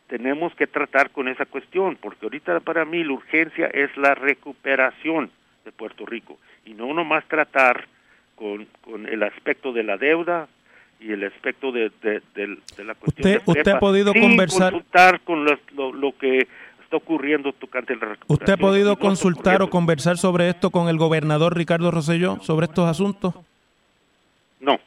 tenemos 0.08 0.54
que 0.54 0.66
tratar 0.66 1.10
con 1.10 1.28
esa 1.28 1.46
cuestión, 1.46 1.96
porque 1.96 2.26
ahorita 2.26 2.60
para 2.60 2.84
mí 2.84 3.02
la 3.02 3.14
urgencia 3.14 3.66
es 3.68 3.96
la 3.96 4.14
recuperación 4.14 5.30
de 5.64 5.72
Puerto 5.72 6.04
Rico 6.04 6.38
y 6.66 6.74
no 6.74 6.92
nomás 6.92 7.24
tratar 7.28 7.86
con, 8.36 8.66
con 8.82 9.06
el 9.06 9.22
aspecto 9.22 9.72
de 9.72 9.84
la 9.84 9.96
deuda 9.96 10.48
y 11.00 11.12
el 11.12 11.24
aspecto 11.24 11.72
de, 11.72 11.90
de, 12.02 12.48
la 12.84 12.94
cuestión 12.94 13.36
usted, 13.36 13.42
usted 13.46 13.68
ha 13.72 13.78
podido 13.80 14.12
conversar 14.12 14.72
consultar 14.72 15.20
con 15.20 15.44
lo, 15.44 15.92
lo, 15.92 16.16
que 16.16 16.46
ocurriendo 16.96 17.52
tocante 17.52 17.96
la 17.96 18.16
¿Usted 18.26 18.52
ha 18.52 18.56
podido 18.56 18.98
consultar 18.98 19.62
o 19.62 19.70
conversar 19.70 20.18
sobre 20.18 20.48
esto 20.48 20.70
con 20.70 20.88
el 20.88 20.98
gobernador 20.98 21.56
Ricardo 21.56 21.90
Rosselló, 21.90 22.38
sobre 22.40 22.66
estos 22.66 22.88
asuntos? 22.88 23.34
No. 24.60 24.78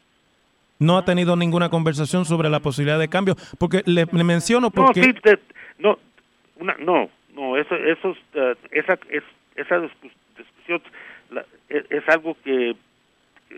¿No 0.79 0.97
ha 0.97 1.05
tenido 1.05 1.35
ninguna 1.35 1.69
conversación 1.69 2.25
sobre 2.25 2.49
la 2.49 2.59
posibilidad 2.59 2.99
de 2.99 3.09
cambio? 3.09 3.35
Porque 3.57 3.81
le, 3.85 4.05
menciono 4.05 4.71
porque... 4.71 5.01
No, 5.01 5.05
sí, 5.05 5.37
no, 5.79 5.99
una, 6.57 6.75
no, 6.77 7.09
no, 7.33 7.57
eso, 7.57 7.75
eso, 7.75 8.09
uh, 8.09 8.55
esa, 8.71 8.97
es, 9.09 9.23
esa 9.55 9.79
discusión 9.79 10.81
es, 11.69 11.85
es, 11.89 12.09
algo 12.09 12.37
que, 12.43 12.75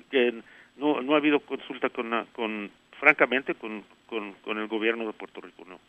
que 0.10 0.42
no, 0.78 1.02
no 1.02 1.14
ha 1.14 1.18
habido 1.18 1.40
consulta 1.40 1.90
con, 1.90 2.12
con 2.34 2.72
francamente, 3.00 3.56
con, 3.56 3.84
con, 4.08 4.34
con 4.44 4.58
el 4.58 4.68
gobierno 4.68 5.06
de 5.06 5.14
Puerto 5.14 5.42
Rico, 5.42 5.64
no. 5.68 5.80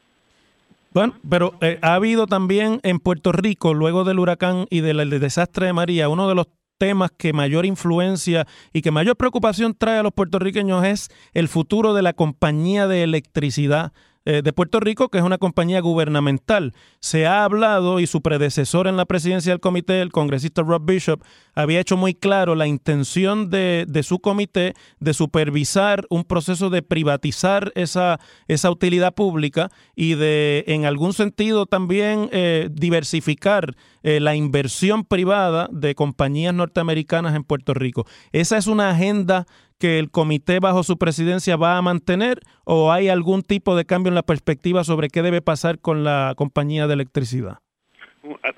Bueno, 0.93 1.15
pero 1.29 1.55
eh, 1.61 1.79
ha 1.83 1.95
habido 1.95 2.27
también 2.27 2.81
en 2.83 2.99
Puerto 2.99 3.33
Rico, 3.33 3.75
luego 3.75 4.05
del 4.05 4.19
huracán 4.19 4.67
y 4.71 4.81
del, 4.81 5.11
desastre 5.11 5.67
de 5.67 5.73
María, 5.73 6.09
uno 6.09 6.29
de 6.29 6.35
los 6.35 6.47
temas 6.79 7.11
que 7.17 7.33
mayor 7.33 7.67
influencia 7.67 8.47
y 8.73 8.83
que 8.83 8.91
mayor 8.91 9.17
preocupación 9.17 9.75
trae 9.77 9.99
a 9.99 10.03
los 10.03 10.13
puertorriqueños 10.13 10.85
es 10.85 11.09
el 11.35 11.49
futuro 11.49 11.93
de 11.93 12.03
la 12.03 12.13
compañía 12.13 12.87
de 12.87 13.03
electricidad 13.03 13.93
eh, 14.25 14.43
de 14.43 14.53
Puerto 14.53 14.79
Rico, 14.79 15.09
que 15.09 15.19
es 15.19 15.25
una 15.25 15.39
compañía 15.39 15.81
gubernamental. 15.81 16.75
Se 17.01 17.27
ha 17.27 17.45
hablado 17.45 17.99
y 17.99 18.07
su 18.07 18.23
predecesor 18.23 18.87
en 18.87 18.97
la 18.97 19.07
presidencia 19.07 19.53
del 19.53 19.61
comité, 19.61 20.01
el 20.01 20.13
congresista 20.13 20.63
Rob 20.63 20.85
Bishop, 20.85 21.23
había 21.59 21.81
hecho 21.81 21.97
muy 21.97 22.15
claro 22.15 22.55
la 22.55 22.69
intención 22.69 23.51
de, 23.51 23.85
su 24.05 24.21
comité 24.21 24.75
de 25.01 25.13
supervisar 25.13 26.07
un 26.09 26.23
proceso 26.23 26.71
de 26.71 26.83
privatizar 26.83 27.73
esa, 27.75 28.21
esa 28.47 28.71
utilidad 28.71 29.13
pública 29.13 29.69
y 29.97 30.15
de, 30.15 30.63
en 30.69 30.85
algún 30.85 31.15
sentido, 31.15 31.67
también 31.67 32.29
eh, 32.31 32.69
diversificar 32.71 33.75
eh, 34.05 34.21
la 34.21 34.37
inversión 34.37 35.05
privada 35.05 35.69
de 35.73 35.97
compañías 35.97 36.55
norteamericanas 36.55 37.35
en 37.35 37.43
Puerto 37.43 37.75
Rico. 37.75 38.07
Esa 38.31 38.57
es 38.57 38.69
una 38.69 38.91
agenda 38.91 39.45
que 39.81 39.99
el 39.99 40.13
comité 40.13 40.61
bajo 40.61 40.85
su 40.85 40.97
presidencia 40.97 41.57
va 41.57 41.77
a 41.77 41.83
mantener 41.83 42.39
o 42.67 42.93
hay 42.93 43.09
algún 43.09 43.43
tipo 43.43 43.75
de 43.75 43.85
cambio 43.85 44.11
en 44.11 44.15
la 44.15 44.23
perspectiva 44.23 44.85
sobre 44.85 45.09
qué 45.09 45.23
debe 45.23 45.43
pasar 45.43 45.81
con 45.81 46.05
la 46.05 46.35
compañía 46.37 46.87
de 46.87 46.95
electricidad? 46.95 47.59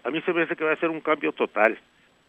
A, 0.05 0.11
mí 0.11 0.21
se 0.23 0.35
me 0.35 0.43
hace 0.43 0.55
que 0.55 0.65
va 0.65 0.73
a 0.73 0.81
ser 0.81 0.91
un 0.91 1.01
cambio 1.01 1.33
total 1.33 1.79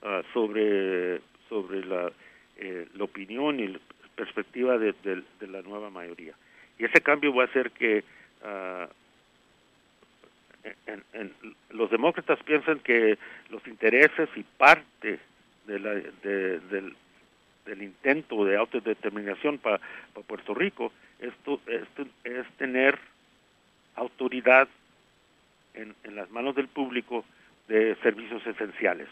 ah, 0.03 0.22
sobre, 0.34 1.22
sobre 1.50 1.86
la, 1.86 2.12
eh, 2.58 2.88
la 2.93 3.03
opinión 3.03 3.60
y 3.60 3.67
la 3.67 3.79
perspectiva 4.15 4.77
de, 4.77 4.93
la 5.41 5.62
nueva 5.62 5.89
mayoría. 5.89 6.34
Y 6.77 6.86
ese 6.86 7.01
cambio 7.01 7.34
va 7.34 7.46
a 7.46 7.53
ser 7.53 7.72
que 7.72 8.03
uh, 8.43 8.88
en, 11.13 11.34
los 11.72 11.89
demócratas 11.89 12.38
piensan 12.43 12.79
que 12.79 13.17
los 13.50 13.65
intereses 13.67 14.29
y 14.36 14.43
parte 14.43 15.20
de 15.65 15.79
la, 15.79 15.91
de, 15.91 16.60
del, 16.60 16.96
del 17.65 17.81
intento 17.81 18.46
de 18.46 18.58
autodeterminación 18.58 19.58
para 19.58 19.79
Puerto 20.27 20.53
Rico 20.53 20.91
es 21.20 21.34
tener 22.58 23.00
autoridad 23.96 24.67
en, 25.74 25.96
en, 26.03 26.15
las 26.15 26.29
manos 26.31 26.55
del 26.55 26.67
público 26.67 27.25
de 27.67 27.96
servicios 28.03 28.46
esenciales 28.46 29.08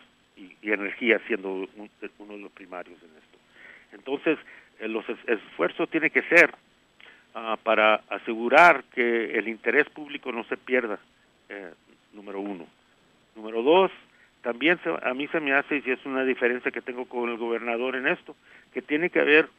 y, 0.61 0.71
energía 0.71 1.19
siendo 1.27 1.49
un, 1.51 1.89
uno 2.19 2.33
de 2.33 2.39
los 2.39 2.51
primarios 2.51 2.97
en 3.01 3.09
esto. 3.09 3.37
Entonces, 3.91 4.37
el, 4.79 4.93
los 4.93 5.05
esfuerzo 5.27 5.87
tiene 5.87 6.09
que 6.09 6.21
ser 6.23 6.53
uh, 7.35 7.57
para 7.63 7.95
asegurar 8.09 8.83
que 8.93 9.37
el 9.37 9.47
interés 9.47 9.89
público 9.89 10.31
no 10.31 10.43
se 10.45 10.57
pierda, 10.57 10.99
eh, 11.49 11.73
número 12.13 12.39
uno. 12.39 12.67
Número 13.35 13.61
dos, 13.61 13.91
también 14.41 14.79
se, 14.83 14.89
a 14.89 15.13
mí 15.13 15.27
se 15.27 15.39
me 15.39 15.53
hace, 15.53 15.81
y 15.85 15.91
es 15.91 16.05
una 16.05 16.23
diferencia 16.23 16.71
que 16.71 16.81
tengo 16.81 17.05
con 17.05 17.29
el 17.29 17.37
gobernador 17.37 17.95
en 17.95 18.07
esto, 18.07 18.35
que 18.73 18.81
tiene 18.81 19.09
que 19.09 19.19
haber 19.19 19.49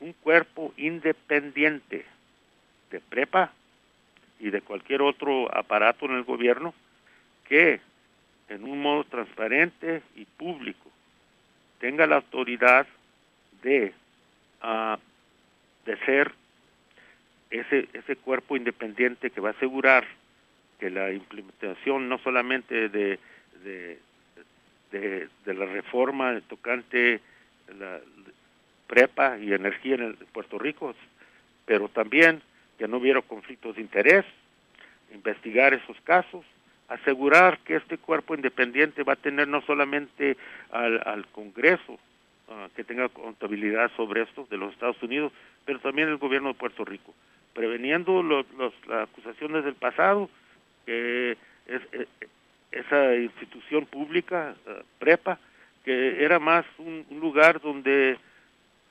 un 0.00 0.12
cuerpo 0.14 0.72
independiente 0.76 2.06
de 2.90 3.00
prepa 3.00 3.52
y 4.38 4.50
de 4.50 4.62
cualquier 4.62 5.02
otro 5.02 5.54
aparato 5.54 6.06
en 6.06 6.12
el 6.12 6.24
gobierno 6.24 6.74
que 7.44 7.80
en 8.50 8.64
un 8.64 8.82
modo 8.82 9.04
transparente 9.04 10.02
y 10.14 10.26
público 10.26 10.90
tenga 11.78 12.06
la 12.06 12.16
autoridad 12.16 12.86
de, 13.62 13.94
uh, 14.62 14.96
de 15.86 15.96
ser 16.04 16.32
ese, 17.50 17.88
ese 17.94 18.16
cuerpo 18.16 18.56
independiente 18.56 19.30
que 19.30 19.40
va 19.40 19.50
a 19.50 19.52
asegurar 19.52 20.06
que 20.78 20.90
la 20.90 21.12
implementación 21.12 22.08
no 22.08 22.18
solamente 22.18 22.88
de, 22.88 23.18
de, 23.64 23.98
de, 24.90 25.54
la 25.54 25.66
reforma 25.66 26.40
tocante 26.48 27.20
la 27.78 28.00
prepa 28.86 29.38
y 29.38 29.52
energía 29.52 29.94
en 29.94 30.02
el, 30.02 30.14
Puerto 30.14 30.58
Rico, 30.58 30.94
pero 31.66 31.88
también 31.88 32.42
que 32.78 32.88
no 32.88 32.96
hubiera 32.96 33.20
conflictos 33.22 33.76
de 33.76 33.82
interés, 33.82 34.24
investigar 35.12 35.74
esos 35.74 36.00
casos, 36.02 36.44
asegurar 36.90 37.58
que 37.60 37.76
este 37.76 37.98
cuerpo 37.98 38.34
independiente 38.34 39.04
va 39.04 39.14
a 39.14 39.16
tener 39.16 39.48
no 39.48 39.62
solamente 39.62 40.36
al, 40.72 41.24
Congreso 41.32 41.92
uh, 41.92 42.68
que 42.74 42.82
tenga 42.82 43.08
contabilidad 43.08 43.90
sobre 43.96 44.22
esto 44.22 44.46
de 44.50 44.56
los 44.56 44.72
Estados 44.72 45.00
Unidos, 45.02 45.32
pero 45.64 45.78
también 45.78 46.08
el 46.08 46.18
gobierno 46.18 46.48
de 46.48 46.54
Puerto 46.54 46.84
Rico, 46.84 47.14
preveniendo 47.54 48.22
los, 48.24 48.44
las 48.58 49.08
acusaciones 49.08 49.64
del 49.64 49.74
pasado, 49.74 50.28
que 50.84 51.38
es, 51.66 51.82
es, 51.92 52.08
esa 52.72 53.14
institución 53.14 53.86
pública, 53.86 54.56
uh, 54.66 54.82
prepa, 54.98 55.38
que 55.84 56.24
era 56.24 56.40
más 56.40 56.66
un, 56.78 57.06
lugar 57.20 57.60
donde 57.60 58.18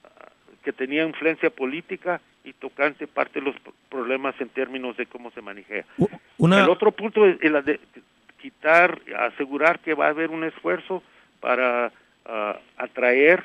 uh, 0.05 0.63
que 0.63 0.71
tenía 0.71 1.03
influencia 1.03 1.49
política 1.49 2.21
y 2.49 2.53
tocante 2.53 3.07
parte 3.07 3.39
de 3.39 3.45
los 3.45 3.55
problemas 3.89 4.33
en 4.41 4.49
términos 4.49 4.97
de 4.97 5.05
cómo 5.05 5.31
se 5.31 5.41
maneja. 5.41 5.85
Una... 6.37 6.63
El 6.63 6.69
otro 6.69 6.91
punto 6.91 7.25
es 7.25 7.37
el 7.41 7.63
de 7.63 7.79
quitar, 8.41 8.99
asegurar 9.17 9.79
que 9.79 9.93
va 9.93 10.07
a 10.07 10.09
haber 10.09 10.31
un 10.31 10.43
esfuerzo 10.43 11.03
para 11.39 11.91
uh, 12.25 12.57
atraer 12.77 13.43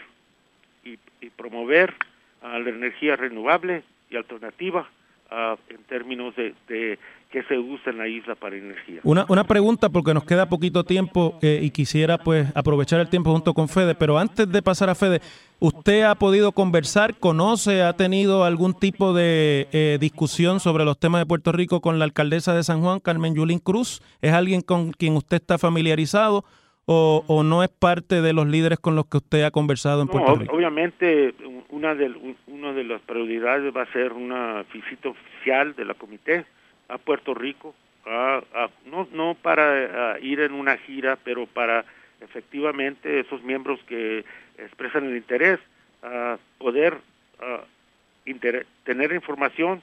y, 0.84 0.98
y 1.20 1.30
promover 1.30 1.94
uh, 2.42 2.58
la 2.58 2.70
energía 2.70 3.16
renovable 3.16 3.82
y 4.10 4.16
alternativa 4.16 4.88
uh, 5.30 5.56
en 5.68 5.82
términos 5.84 6.34
de, 6.36 6.54
de 6.68 6.98
que 7.34 7.42
se 7.42 7.58
usa 7.58 7.90
en 7.90 7.98
la 7.98 8.06
isla 8.06 8.36
para 8.36 8.56
energía. 8.56 9.00
Una, 9.02 9.26
una 9.28 9.42
pregunta 9.42 9.88
porque 9.88 10.14
nos 10.14 10.22
queda 10.22 10.48
poquito 10.48 10.84
tiempo 10.84 11.36
eh, 11.42 11.58
y 11.62 11.70
quisiera 11.70 12.16
pues 12.16 12.46
aprovechar 12.54 13.00
el 13.00 13.08
tiempo 13.08 13.32
junto 13.32 13.54
con 13.54 13.68
Fede, 13.68 13.96
pero 13.96 14.18
antes 14.18 14.48
de 14.48 14.62
pasar 14.62 14.88
a 14.88 14.94
Fede, 14.94 15.20
¿usted 15.58 16.02
ha 16.02 16.14
podido 16.14 16.52
conversar, 16.52 17.18
conoce, 17.18 17.82
ha 17.82 17.92
tenido 17.94 18.44
algún 18.44 18.72
tipo 18.72 19.12
de 19.12 19.66
eh, 19.72 19.98
discusión 20.00 20.60
sobre 20.60 20.84
los 20.84 20.96
temas 20.96 21.22
de 21.22 21.26
Puerto 21.26 21.50
Rico 21.50 21.80
con 21.80 21.98
la 21.98 22.04
alcaldesa 22.04 22.54
de 22.54 22.62
San 22.62 22.82
Juan, 22.82 23.00
Carmen 23.00 23.34
Yulín 23.34 23.58
Cruz? 23.58 24.00
¿Es 24.22 24.32
alguien 24.32 24.60
con 24.60 24.92
quien 24.92 25.16
usted 25.16 25.38
está 25.38 25.58
familiarizado 25.58 26.44
o, 26.86 27.24
o 27.26 27.42
no 27.42 27.62
es 27.62 27.70
parte 27.70 28.20
de 28.20 28.32
los 28.32 28.46
líderes 28.46 28.78
con 28.78 28.96
los 28.96 29.06
que 29.06 29.18
usted 29.18 29.42
ha 29.42 29.50
conversado 29.50 30.02
en 30.02 30.08
Puerto 30.08 30.36
Rico? 30.36 30.54
Obviamente, 30.54 31.34
una 31.70 31.94
de, 31.94 32.34
una 32.46 32.72
de 32.72 32.84
las 32.84 33.00
prioridades 33.02 33.74
va 33.74 33.82
a 33.82 33.92
ser 33.92 34.12
una 34.12 34.64
visita 34.72 35.08
oficial 35.08 35.74
de 35.74 35.84
la 35.84 35.94
comité 35.94 36.44
a 36.88 36.98
Puerto 36.98 37.34
Rico, 37.34 37.74
a, 38.06 38.42
a, 38.54 38.70
no, 38.86 39.08
no 39.12 39.34
para 39.34 40.14
a 40.14 40.18
ir 40.20 40.40
en 40.40 40.52
una 40.52 40.76
gira, 40.76 41.18
pero 41.24 41.46
para 41.46 41.84
efectivamente 42.20 43.20
esos 43.20 43.42
miembros 43.42 43.80
que 43.86 44.24
expresan 44.58 45.06
el 45.06 45.16
interés 45.16 45.58
a 46.02 46.38
poder 46.58 46.98
inter 48.26 48.66
tener 48.84 49.12
información, 49.12 49.82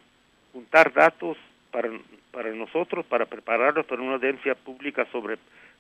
juntar 0.54 0.94
datos 0.94 1.38
para, 1.72 1.90
para 2.32 2.52
nosotros, 2.52 3.06
para 3.06 3.26
prepararnos 3.26 3.86
para 3.86 4.02
una 4.02 4.16
audiencia 4.16 4.56
pública 4.56 5.08
sobre, 5.12 5.38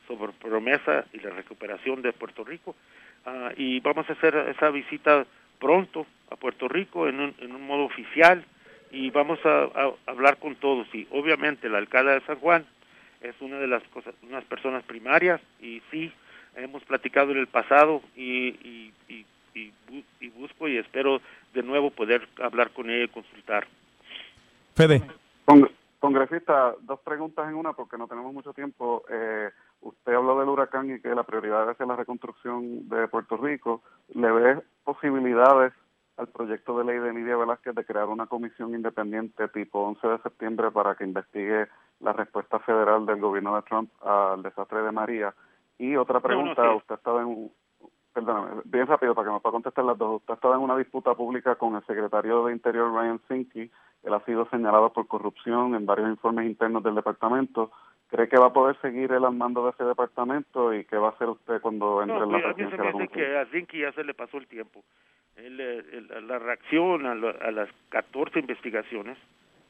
sobre 0.07 0.31
promesa 0.33 1.05
y 1.13 1.19
la 1.19 1.31
recuperación 1.31 2.01
de 2.01 2.13
Puerto 2.13 2.43
Rico. 2.43 2.75
Uh, 3.25 3.51
y 3.55 3.79
vamos 3.81 4.09
a 4.09 4.13
hacer 4.13 4.35
esa 4.55 4.69
visita 4.69 5.25
pronto 5.59 6.07
a 6.31 6.35
Puerto 6.35 6.67
Rico 6.67 7.07
en 7.07 7.19
un, 7.19 7.35
en 7.39 7.53
un 7.53 7.67
modo 7.67 7.83
oficial 7.83 8.43
y 8.89 9.11
vamos 9.11 9.39
a, 9.45 9.63
a, 9.63 9.93
hablar 10.07 10.37
con 10.37 10.55
todos 10.55 10.87
y 10.93 11.07
obviamente 11.11 11.67
el 11.67 11.75
alcalde 11.75 12.13
de 12.13 12.21
San 12.21 12.39
Juan 12.39 12.65
es 13.21 13.35
una 13.39 13.59
de 13.59 13.67
las 13.67 13.83
cosas 13.89 14.15
unas 14.23 14.43
personas 14.45 14.83
primarias 14.83 15.39
y 15.61 15.83
sí 15.91 16.11
hemos 16.55 16.83
platicado 16.83 17.31
en 17.31 17.37
el 17.37 17.47
pasado 17.47 18.01
y, 18.15 18.47
y, 18.47 18.93
y, 19.07 19.25
y, 19.53 19.71
y 20.19 20.29
busco 20.29 20.67
y 20.67 20.77
espero 20.77 21.21
de 21.53 21.61
nuevo 21.61 21.91
poder 21.91 22.27
hablar 22.41 22.71
con 22.71 22.89
ella 22.89 23.03
y 23.03 23.09
consultar 23.09 23.67
Fede 24.75 25.03
Congresista, 25.99 26.73
dos 26.81 26.99
preguntas 27.01 27.47
en 27.47 27.53
una 27.53 27.73
porque 27.73 27.95
no 27.95 28.07
tenemos 28.07 28.33
mucho 28.33 28.53
tiempo. 28.53 29.03
Eh, 29.07 29.51
huracán 30.71 30.95
y 30.95 30.99
que 30.99 31.13
la 31.13 31.23
prioridad 31.23 31.69
es 31.69 31.79
la 31.79 31.95
reconstrucción 31.95 32.88
de 32.89 33.07
Puerto 33.07 33.38
Rico. 33.38 33.81
¿Le 34.13 34.31
ve 34.31 34.62
posibilidades 34.84 35.73
al 36.17 36.27
proyecto 36.27 36.77
de 36.77 36.86
ley 36.86 36.99
de 36.99 37.13
Nidia 37.13 37.38
Velázquez 37.38 37.75
de 37.75 37.86
crear 37.86 38.07
una 38.07 38.27
comisión 38.27 38.73
independiente 38.75 39.47
tipo 39.49 39.79
11 39.81 40.07
de 40.07 40.17
septiembre 40.19 40.71
para 40.71 40.95
que 40.95 41.03
investigue 41.03 41.67
la 41.99 42.13
respuesta 42.13 42.60
federal 42.60 43.05
del 43.05 43.19
gobierno 43.19 43.55
de 43.55 43.62
Trump 43.63 43.89
al 44.03 44.41
desastre 44.43 44.81
de 44.84 44.91
María. 44.91 45.34
Y 45.77 45.95
otra 45.95 46.19
pregunta, 46.19 46.62
no, 46.62 46.67
no, 46.67 46.71
sí. 46.73 46.77
usted 46.77 46.95
estaba 46.95 47.21
en, 47.21 47.51
perdóname, 48.13 48.62
bien 48.65 48.88
rápido 48.88 49.15
para 49.15 49.27
que 49.27 49.34
me 49.34 49.39
pueda 49.39 49.53
contestar 49.53 49.86
las 49.86 49.97
dos. 49.97 50.21
Usted 50.21 50.34
estaba 50.34 50.55
en 50.55 50.62
una 50.62 50.77
disputa 50.77 51.15
pública 51.15 51.55
con 51.55 51.75
el 51.75 51.86
secretario 51.86 52.45
de 52.45 52.53
Interior 52.53 52.93
Ryan 52.93 53.19
Sinky. 53.27 53.71
Él 54.03 54.13
ha 54.13 54.23
sido 54.25 54.47
señalado 54.49 54.91
por 54.93 55.07
corrupción 55.07 55.75
en 55.75 55.86
varios 55.86 56.10
informes 56.10 56.45
internos 56.45 56.84
del 56.84 56.95
departamento. 56.95 57.71
¿Cree 58.12 58.28
que 58.28 58.38
va 58.38 58.47
a 58.47 58.54
poder 58.54 58.80
seguir 58.82 59.12
él 59.12 59.26
al 59.26 59.36
mando 59.36 59.65
de 59.65 59.71
ese 59.71 59.84
departamento 59.86 60.74
y 60.74 60.84
qué 60.86 60.97
va 60.97 61.08
a 61.08 61.12
hacer 61.12 61.30
usted 61.30 61.62
cuando 61.62 62.02
entre 62.02 62.17
no, 62.17 62.24
en 62.26 62.32
la 62.32 62.54
presidencia? 62.54 62.89
Hace 62.89 63.08
que 63.08 63.38
a 63.38 63.45
Sinky 63.47 63.80
ya 63.80 63.91
se 63.93 64.04
le 64.04 64.13
pasó 64.13 64.38
el 64.38 64.47
tiempo 64.47 64.84
el, 65.36 65.60
el, 65.60 66.28
la 66.28 66.39
reacción 66.39 67.06
a, 67.06 67.15
lo, 67.15 67.30
a, 67.30 67.52
las 67.52 67.69
14 67.89 68.39
investigaciones, 68.39 69.17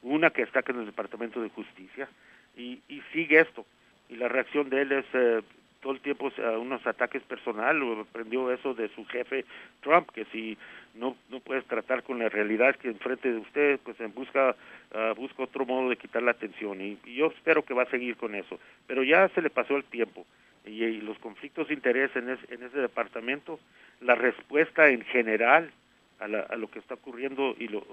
una 0.02 0.32
que 0.32 0.44
está 0.44 0.62
en 0.68 0.80
el 0.80 0.86
Departamento 0.86 1.42
de 1.42 1.50
Justicia, 1.50 2.10
y, 2.56 2.82
y 2.88 3.02
sigue 3.14 3.40
esto. 3.40 3.66
Y 4.10 4.16
la 4.16 4.28
reacción 4.28 4.70
de 4.70 4.82
él 4.82 4.92
es 4.92 5.06
eh, 5.14 5.42
todo 5.82 5.94
el 5.94 6.00
tiempo 6.00 6.32
a 6.38 6.58
unos 6.58 6.86
ataques 6.86 7.22
personal, 7.24 7.82
o 7.82 8.02
aprendió 8.02 8.52
eso 8.52 8.74
de 8.74 8.89
su 8.89 9.06
jefe 9.06 9.46
Trump, 9.82 10.10
que 10.12 10.26
si 10.26 10.58
no 10.96 11.15
no 11.30 11.39
puedes 11.39 11.65
tratar 11.65 12.04
con 12.04 12.20
la 12.20 12.30
realidad 12.30 12.76
que 12.76 12.89
enfrente 12.89 13.32
de 13.32 13.39
usted, 13.39 13.80
pues 13.84 14.00
en 14.00 14.13
busca 14.13 14.56
uh, 14.94 15.15
busca 15.15 15.44
otro 15.44 15.65
modo 15.65 15.89
de 15.89 15.98
quitar 15.98 16.22
la 16.22 16.32
atención 16.32 16.82
y, 16.82 16.98
y, 17.06 17.15
yo 17.15 17.28
espero 17.28 17.63
que 17.63 17.74
va 17.74 17.84
a 17.84 17.89
seguir 17.89 18.15
con 18.17 18.36
eso. 18.36 18.60
Pero 18.88 19.04
ya 19.04 19.28
se 19.30 19.41
le 19.41 19.50
pasó 19.50 19.76
el 19.76 19.84
tiempo 19.86 20.26
y, 20.65 21.02
los 21.02 21.17
conflictos 21.20 21.67
de 21.67 21.74
interés 21.74 22.15
en, 22.15 22.30
es, 22.30 22.39
en 22.50 22.63
ese 22.63 22.78
departamento, 22.78 23.60
la 24.02 24.15
respuesta 24.15 24.89
en 24.89 25.02
general 25.06 25.72
a, 26.20 26.28
la, 26.28 26.41
a 26.41 26.56
lo 26.56 26.70
que 26.70 26.80
está 26.80 26.96
ocurriendo 26.96 27.56
y, 27.58 27.67
lo, 27.67 27.84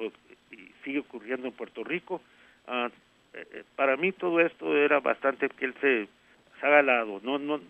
y 0.50 0.70
sigue 0.84 1.00
ocurriendo 1.00 1.46
en 1.46 1.54
Puerto 1.54 1.84
Rico, 1.84 2.20
uh, 2.68 2.88
para 3.76 3.96
mí 3.96 4.12
todo 4.12 4.40
esto 4.40 4.76
era 4.76 5.00
bastante 5.00 5.48
que 5.48 5.66
él 5.66 5.74
se, 5.80 6.08
se 6.60 6.66
haga 6.66 6.82
lado, 6.82 7.20
no, 7.22 7.38
no, 7.38 7.60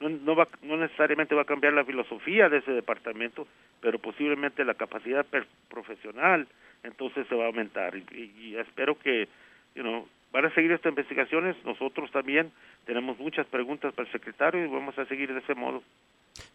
no, 0.00 0.08
no, 0.08 0.36
va, 0.36 0.48
no 0.62 0.76
necesariamente 0.76 1.34
va 1.34 1.42
a 1.42 1.46
cambiar 1.46 1.72
la 1.72 1.84
filosofía 1.84 2.48
de 2.48 2.58
ese 2.58 2.72
departamento, 2.72 3.46
pero 3.80 3.98
posiblemente 3.98 4.64
la 4.64 4.74
capacidad 4.74 5.26
profesional 5.68 6.46
entonces 6.82 7.26
se 7.28 7.34
va 7.34 7.44
a 7.44 7.46
aumentar 7.46 7.96
y, 7.96 8.04
y, 8.12 8.48
y 8.48 8.56
espero 8.56 8.98
que 8.98 9.28
you 9.74 9.82
know, 9.82 10.06
van 10.32 10.46
a 10.46 10.54
seguir 10.54 10.72
estas 10.72 10.90
investigaciones, 10.90 11.56
nosotros 11.64 12.10
también 12.10 12.50
tenemos 12.86 13.18
muchas 13.18 13.46
preguntas 13.46 13.94
para 13.94 14.06
el 14.06 14.12
secretario 14.12 14.64
y 14.64 14.68
vamos 14.68 14.98
a 14.98 15.06
seguir 15.06 15.32
de 15.32 15.38
ese 15.38 15.54
modo. 15.54 15.82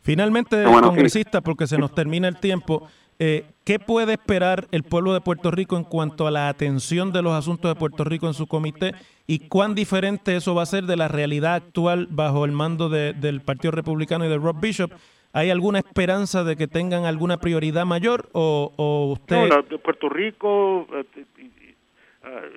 Finalmente, 0.02 0.65
bueno, 0.65 0.89
congresista, 0.89 1.41
porque 1.41 1.65
se 1.65 1.78
nos 1.78 1.95
termina 1.95 2.28
el 2.28 2.39
tiempo, 2.39 2.89
eh, 3.19 3.45
¿qué 3.65 3.79
puede 3.79 4.13
esperar 4.13 4.67
el 4.71 4.84
pueblo 4.84 5.13
de 5.13 5.21
Puerto 5.21 5.51
Rico 5.51 5.77
en 5.77 5.84
cuanto 5.84 6.25
a 6.27 6.32
la 6.32 6.49
atención 6.49 7.12
de 7.12 7.21
los 7.21 7.34
asuntos 7.34 7.69
de 7.73 7.79
Puerto 7.79 8.03
Rico 8.03 8.27
en 8.27 8.34
su 8.34 8.47
comité 8.47 8.93
y 9.27 9.47
cuán 9.47 9.75
diferente 9.75 10.36
eso 10.36 10.55
va 10.55 10.63
a 10.63 10.65
ser 10.65 10.86
de 10.86 10.95
la 10.97 11.08
realidad 11.08 11.55
actual 11.55 12.08
bajo 12.10 12.45
el 12.45 12.51
mando 12.51 12.89
de, 12.89 13.13
del 13.13 13.41
Partido 13.41 13.71
Republicano 13.71 14.25
y 14.25 14.29
de 14.29 14.38
Rob 14.38 14.60
Bishop? 14.60 14.91
¿Hay 15.34 15.51
alguna 15.51 15.77
esperanza 15.79 16.43
de 16.43 16.55
que 16.55 16.67
tengan 16.67 17.05
alguna 17.05 17.38
prioridad 17.38 17.86
mayor 17.86 18.29
o, 18.32 18.73
o 18.77 19.12
usted... 19.12 19.47
No, 19.47 19.62
de 19.62 19.77
Puerto 19.77 20.10
Rico 20.10 20.88
eh, 20.91 21.03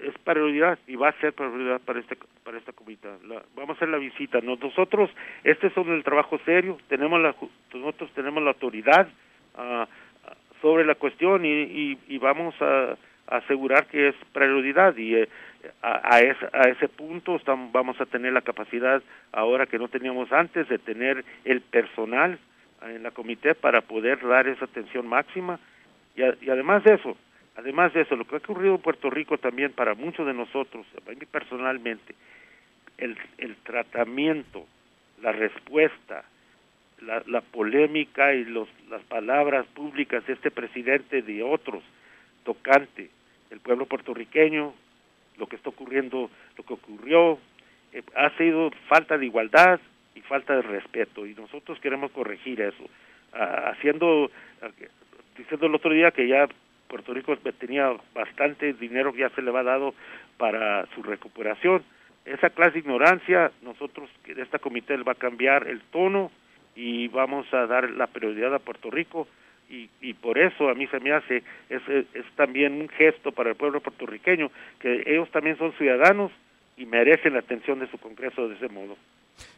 es 0.09 0.19
prioridad 0.25 0.79
y 0.87 0.97
va 0.97 1.09
a 1.11 1.21
ser 1.21 1.33
prioridad 1.35 1.81
para 1.83 2.01
este 2.01 2.17
para 2.45 2.59
esta 2.59 2.73
comunidad. 2.73 3.19
La- 3.29 3.43
vamos 3.55 3.71
a 3.71 3.73
hacer 3.75 3.89
la 3.89 3.99
visita. 3.99 4.41
No- 4.43 4.57
Nosotros, 4.57 5.11
este 5.45 5.69
es 5.69 5.77
un 5.77 6.03
trabajo 6.03 6.39
serio. 6.45 6.79
Tenemos 6.89 7.21
la 7.21 7.35
nosotros 7.73 8.11
tenemos 8.15 8.43
la 8.43 8.51
autoridad 8.51 9.09
ah, 9.57 9.87
sobre 10.63 10.87
la 10.87 10.95
cuestión 10.95 11.45
y, 11.45 11.49
y, 11.51 11.99
y 12.09 12.19
vamos 12.19 12.55
a, 12.63 12.97
asegurar 13.29 13.87
que 13.87 14.09
es 14.09 14.15
prioridad 14.33 14.97
y 14.97 15.15
eh, 15.15 15.29
a, 15.81 16.17
a, 16.17 16.17
a 16.17 16.63
ese 16.69 16.89
punto 16.89 17.37
estamos, 17.37 17.73
vamos 17.73 17.99
a 18.01 18.05
tener 18.07 18.33
la 18.33 18.43
capacidad 18.43 19.03
ahora 19.33 19.67
que 19.67 19.79
no 19.79 19.89
teníamos 19.89 20.31
antes 20.33 20.69
de 20.69 20.79
tener 20.79 21.25
el 21.45 21.61
personal 21.63 22.39
en 22.83 23.03
la 23.03 23.11
comité 23.13 23.55
para 23.55 23.81
poder 23.81 24.21
dar 24.27 24.49
esa 24.49 24.65
atención 24.65 25.07
máxima. 25.07 25.59
Y, 26.17 26.23
a- 26.23 26.35
y 26.43 26.51
además 26.51 26.83
de 26.85 26.95
eso, 26.95 27.17
además 27.57 27.95
de 27.95 28.03
eso, 28.03 28.17
lo 28.17 28.27
que 28.27 28.35
ha 28.35 28.39
ocurrido 28.39 28.75
en 28.75 28.83
Puerto 28.83 29.09
Rico 29.09 29.39
también 29.39 29.73
para 29.73 29.95
muchos 29.95 30.27
de 30.27 30.35
nosotros, 30.35 30.85
a 31.07 31.11
mí 31.11 31.17
personalmente, 31.31 32.15
el, 32.99 33.17
el 33.39 33.57
tratamiento, 33.63 34.67
la 35.23 35.33
respuesta, 35.33 36.25
la, 37.07 37.23
la 37.27 37.41
polémica 37.41 38.35
y 38.35 38.45
los, 38.45 38.69
las 38.89 39.03
palabras 39.05 39.67
públicas 39.75 40.27
de 40.27 40.35
este 40.35 40.51
presidente 40.51 41.23
de 41.23 41.43
otros 41.43 41.83
tocante 42.45 43.11
el 43.51 43.61
pueblo 43.61 43.87
puertorriqueño, 43.87 44.73
lo 45.37 45.47
que 45.47 45.57
está 45.57 45.69
ocurriendo, 45.69 46.31
lo 46.57 46.65
que 46.65 46.73
ocurrió, 46.73 47.39
eh, 47.93 48.03
ha 48.17 48.31
sido 48.39 48.71
falta 48.89 49.19
de 49.19 49.27
igualdad 49.27 49.79
y 50.15 50.21
falta 50.23 50.57
de 50.57 50.63
respeto 50.63 51.27
y 51.27 51.35
nosotros 51.35 51.79
queremos 51.81 52.11
corregir 52.13 52.61
eso, 52.61 52.89
Ah, 53.33 53.71
haciendo, 53.71 54.31
ah, 54.61 54.69
diciendo 55.39 55.67
el 55.67 55.75
otro 55.75 55.93
día 55.93 56.11
que 56.11 56.29
ya 56.29 56.47
Puerto 56.87 57.15
Rico 57.15 57.35
tenía 57.59 57.97
bastante 58.15 58.75
dinero 58.75 59.13
que 59.13 59.21
ya 59.21 59.31
se 59.31 59.41
le 59.41 59.51
va 59.51 59.63
dado 59.63 59.95
para 60.37 60.85
su 60.95 61.03
recuperación. 61.03 61.83
Esa 62.27 62.51
clase 62.51 62.73
de 62.73 62.79
ignorancia, 62.81 63.51
nosotros, 63.63 64.11
que 64.23 64.33
esta 64.33 64.59
comité 64.59 64.97
va 64.99 65.13
a 65.13 65.17
cambiar 65.17 65.67
el 65.67 65.81
tono 65.81 66.31
y 66.75 67.09
vamos 67.09 67.47
a 67.53 67.67
dar 67.67 67.91
la 67.91 68.07
prioridad 68.07 68.55
a 68.55 68.59
Puerto 68.59 68.91
Rico 68.91 69.27
y, 69.71 69.89
y 70.01 70.15
por 70.15 70.39
eso 70.39 70.69
a 70.69 70.75
mí 70.75 70.87
se 70.89 71.01
me 71.01 71.13
hace, 71.13 71.39
es, 71.71 71.83
es, 71.89 72.07
es 72.15 72.27
también 72.37 72.81
un 72.81 72.89
gesto 72.89 73.33
para 73.33 73.51
el 73.51 73.57
pueblo 73.57 73.81
puertorriqueño, 73.81 74.51
que 74.81 75.03
ellos 75.07 75.31
también 75.31 75.57
son 75.57 75.73
ciudadanos 75.73 76.31
y 76.77 76.87
merecen 76.87 77.35
la 77.35 77.41
atención 77.41 77.79
de 77.81 77.91
su 77.91 77.99
Congreso 77.99 78.49
de 78.49 78.57
ese 78.57 78.69
modo. 78.69 78.97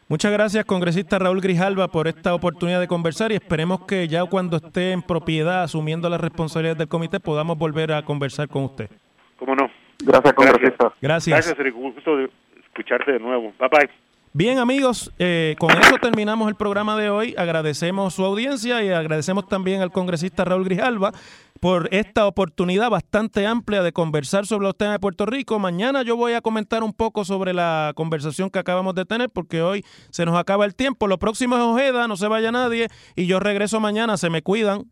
Muchas 0.07 0.31
gracias, 0.31 0.63
congresista 0.65 1.19
Raúl 1.19 1.41
Grijalva, 1.41 1.87
por 1.87 2.07
esta 2.07 2.33
oportunidad 2.33 2.79
de 2.79 2.87
conversar 2.87 3.31
y 3.31 3.35
esperemos 3.35 3.85
que 3.85 4.07
ya 4.07 4.23
cuando 4.25 4.57
esté 4.57 4.91
en 4.91 5.01
propiedad 5.01 5.63
asumiendo 5.63 6.09
las 6.09 6.21
responsabilidades 6.21 6.77
del 6.77 6.87
comité 6.87 7.19
podamos 7.19 7.57
volver 7.57 7.91
a 7.91 8.03
conversar 8.03 8.47
con 8.47 8.63
usted. 8.63 8.89
¿Cómo 9.37 9.55
no? 9.55 9.69
Gracias, 10.03 10.33
congresista. 10.33 10.93
Gracias. 11.01 11.35
Gracias, 11.35 11.59
Eric. 11.59 11.73
Gusto 11.73 12.17
de 12.17 12.29
escucharte 12.65 13.13
de 13.13 13.19
nuevo. 13.19 13.53
Bye 13.59 13.69
bye. 13.69 14.04
Bien 14.37 14.59
amigos, 14.59 15.13
eh, 15.17 15.55
con 15.59 15.71
eso 15.71 15.95
terminamos 16.01 16.49
el 16.49 16.55
programa 16.55 16.97
de 16.97 17.09
hoy. 17.09 17.33
Agradecemos 17.37 18.15
su 18.15 18.25
audiencia 18.25 18.83
y 18.83 18.89
agradecemos 18.89 19.47
también 19.47 19.81
al 19.81 19.93
congresista 19.93 20.43
Raúl 20.43 20.65
Grijalva 20.65 21.13
por 21.61 21.87
esta 21.93 22.27
oportunidad 22.27 22.89
bastante 22.89 23.47
amplia 23.47 23.81
de 23.81 23.93
conversar 23.93 24.45
sobre 24.45 24.65
los 24.65 24.75
temas 24.75 24.95
de 24.95 24.99
Puerto 24.99 25.25
Rico. 25.25 25.57
Mañana 25.57 26.03
yo 26.03 26.17
voy 26.17 26.33
a 26.33 26.41
comentar 26.41 26.83
un 26.83 26.91
poco 26.91 27.23
sobre 27.23 27.53
la 27.53 27.93
conversación 27.95 28.49
que 28.49 28.59
acabamos 28.59 28.93
de 28.95 29.05
tener 29.05 29.29
porque 29.29 29.61
hoy 29.61 29.85
se 30.09 30.25
nos 30.25 30.37
acaba 30.37 30.65
el 30.65 30.75
tiempo. 30.75 31.07
Lo 31.07 31.17
próximo 31.17 31.55
es 31.55 31.61
Ojeda, 31.61 32.09
no 32.09 32.17
se 32.17 32.27
vaya 32.27 32.51
nadie 32.51 32.89
y 33.15 33.27
yo 33.27 33.39
regreso 33.39 33.79
mañana, 33.79 34.17
se 34.17 34.29
me 34.29 34.41
cuidan. 34.41 34.91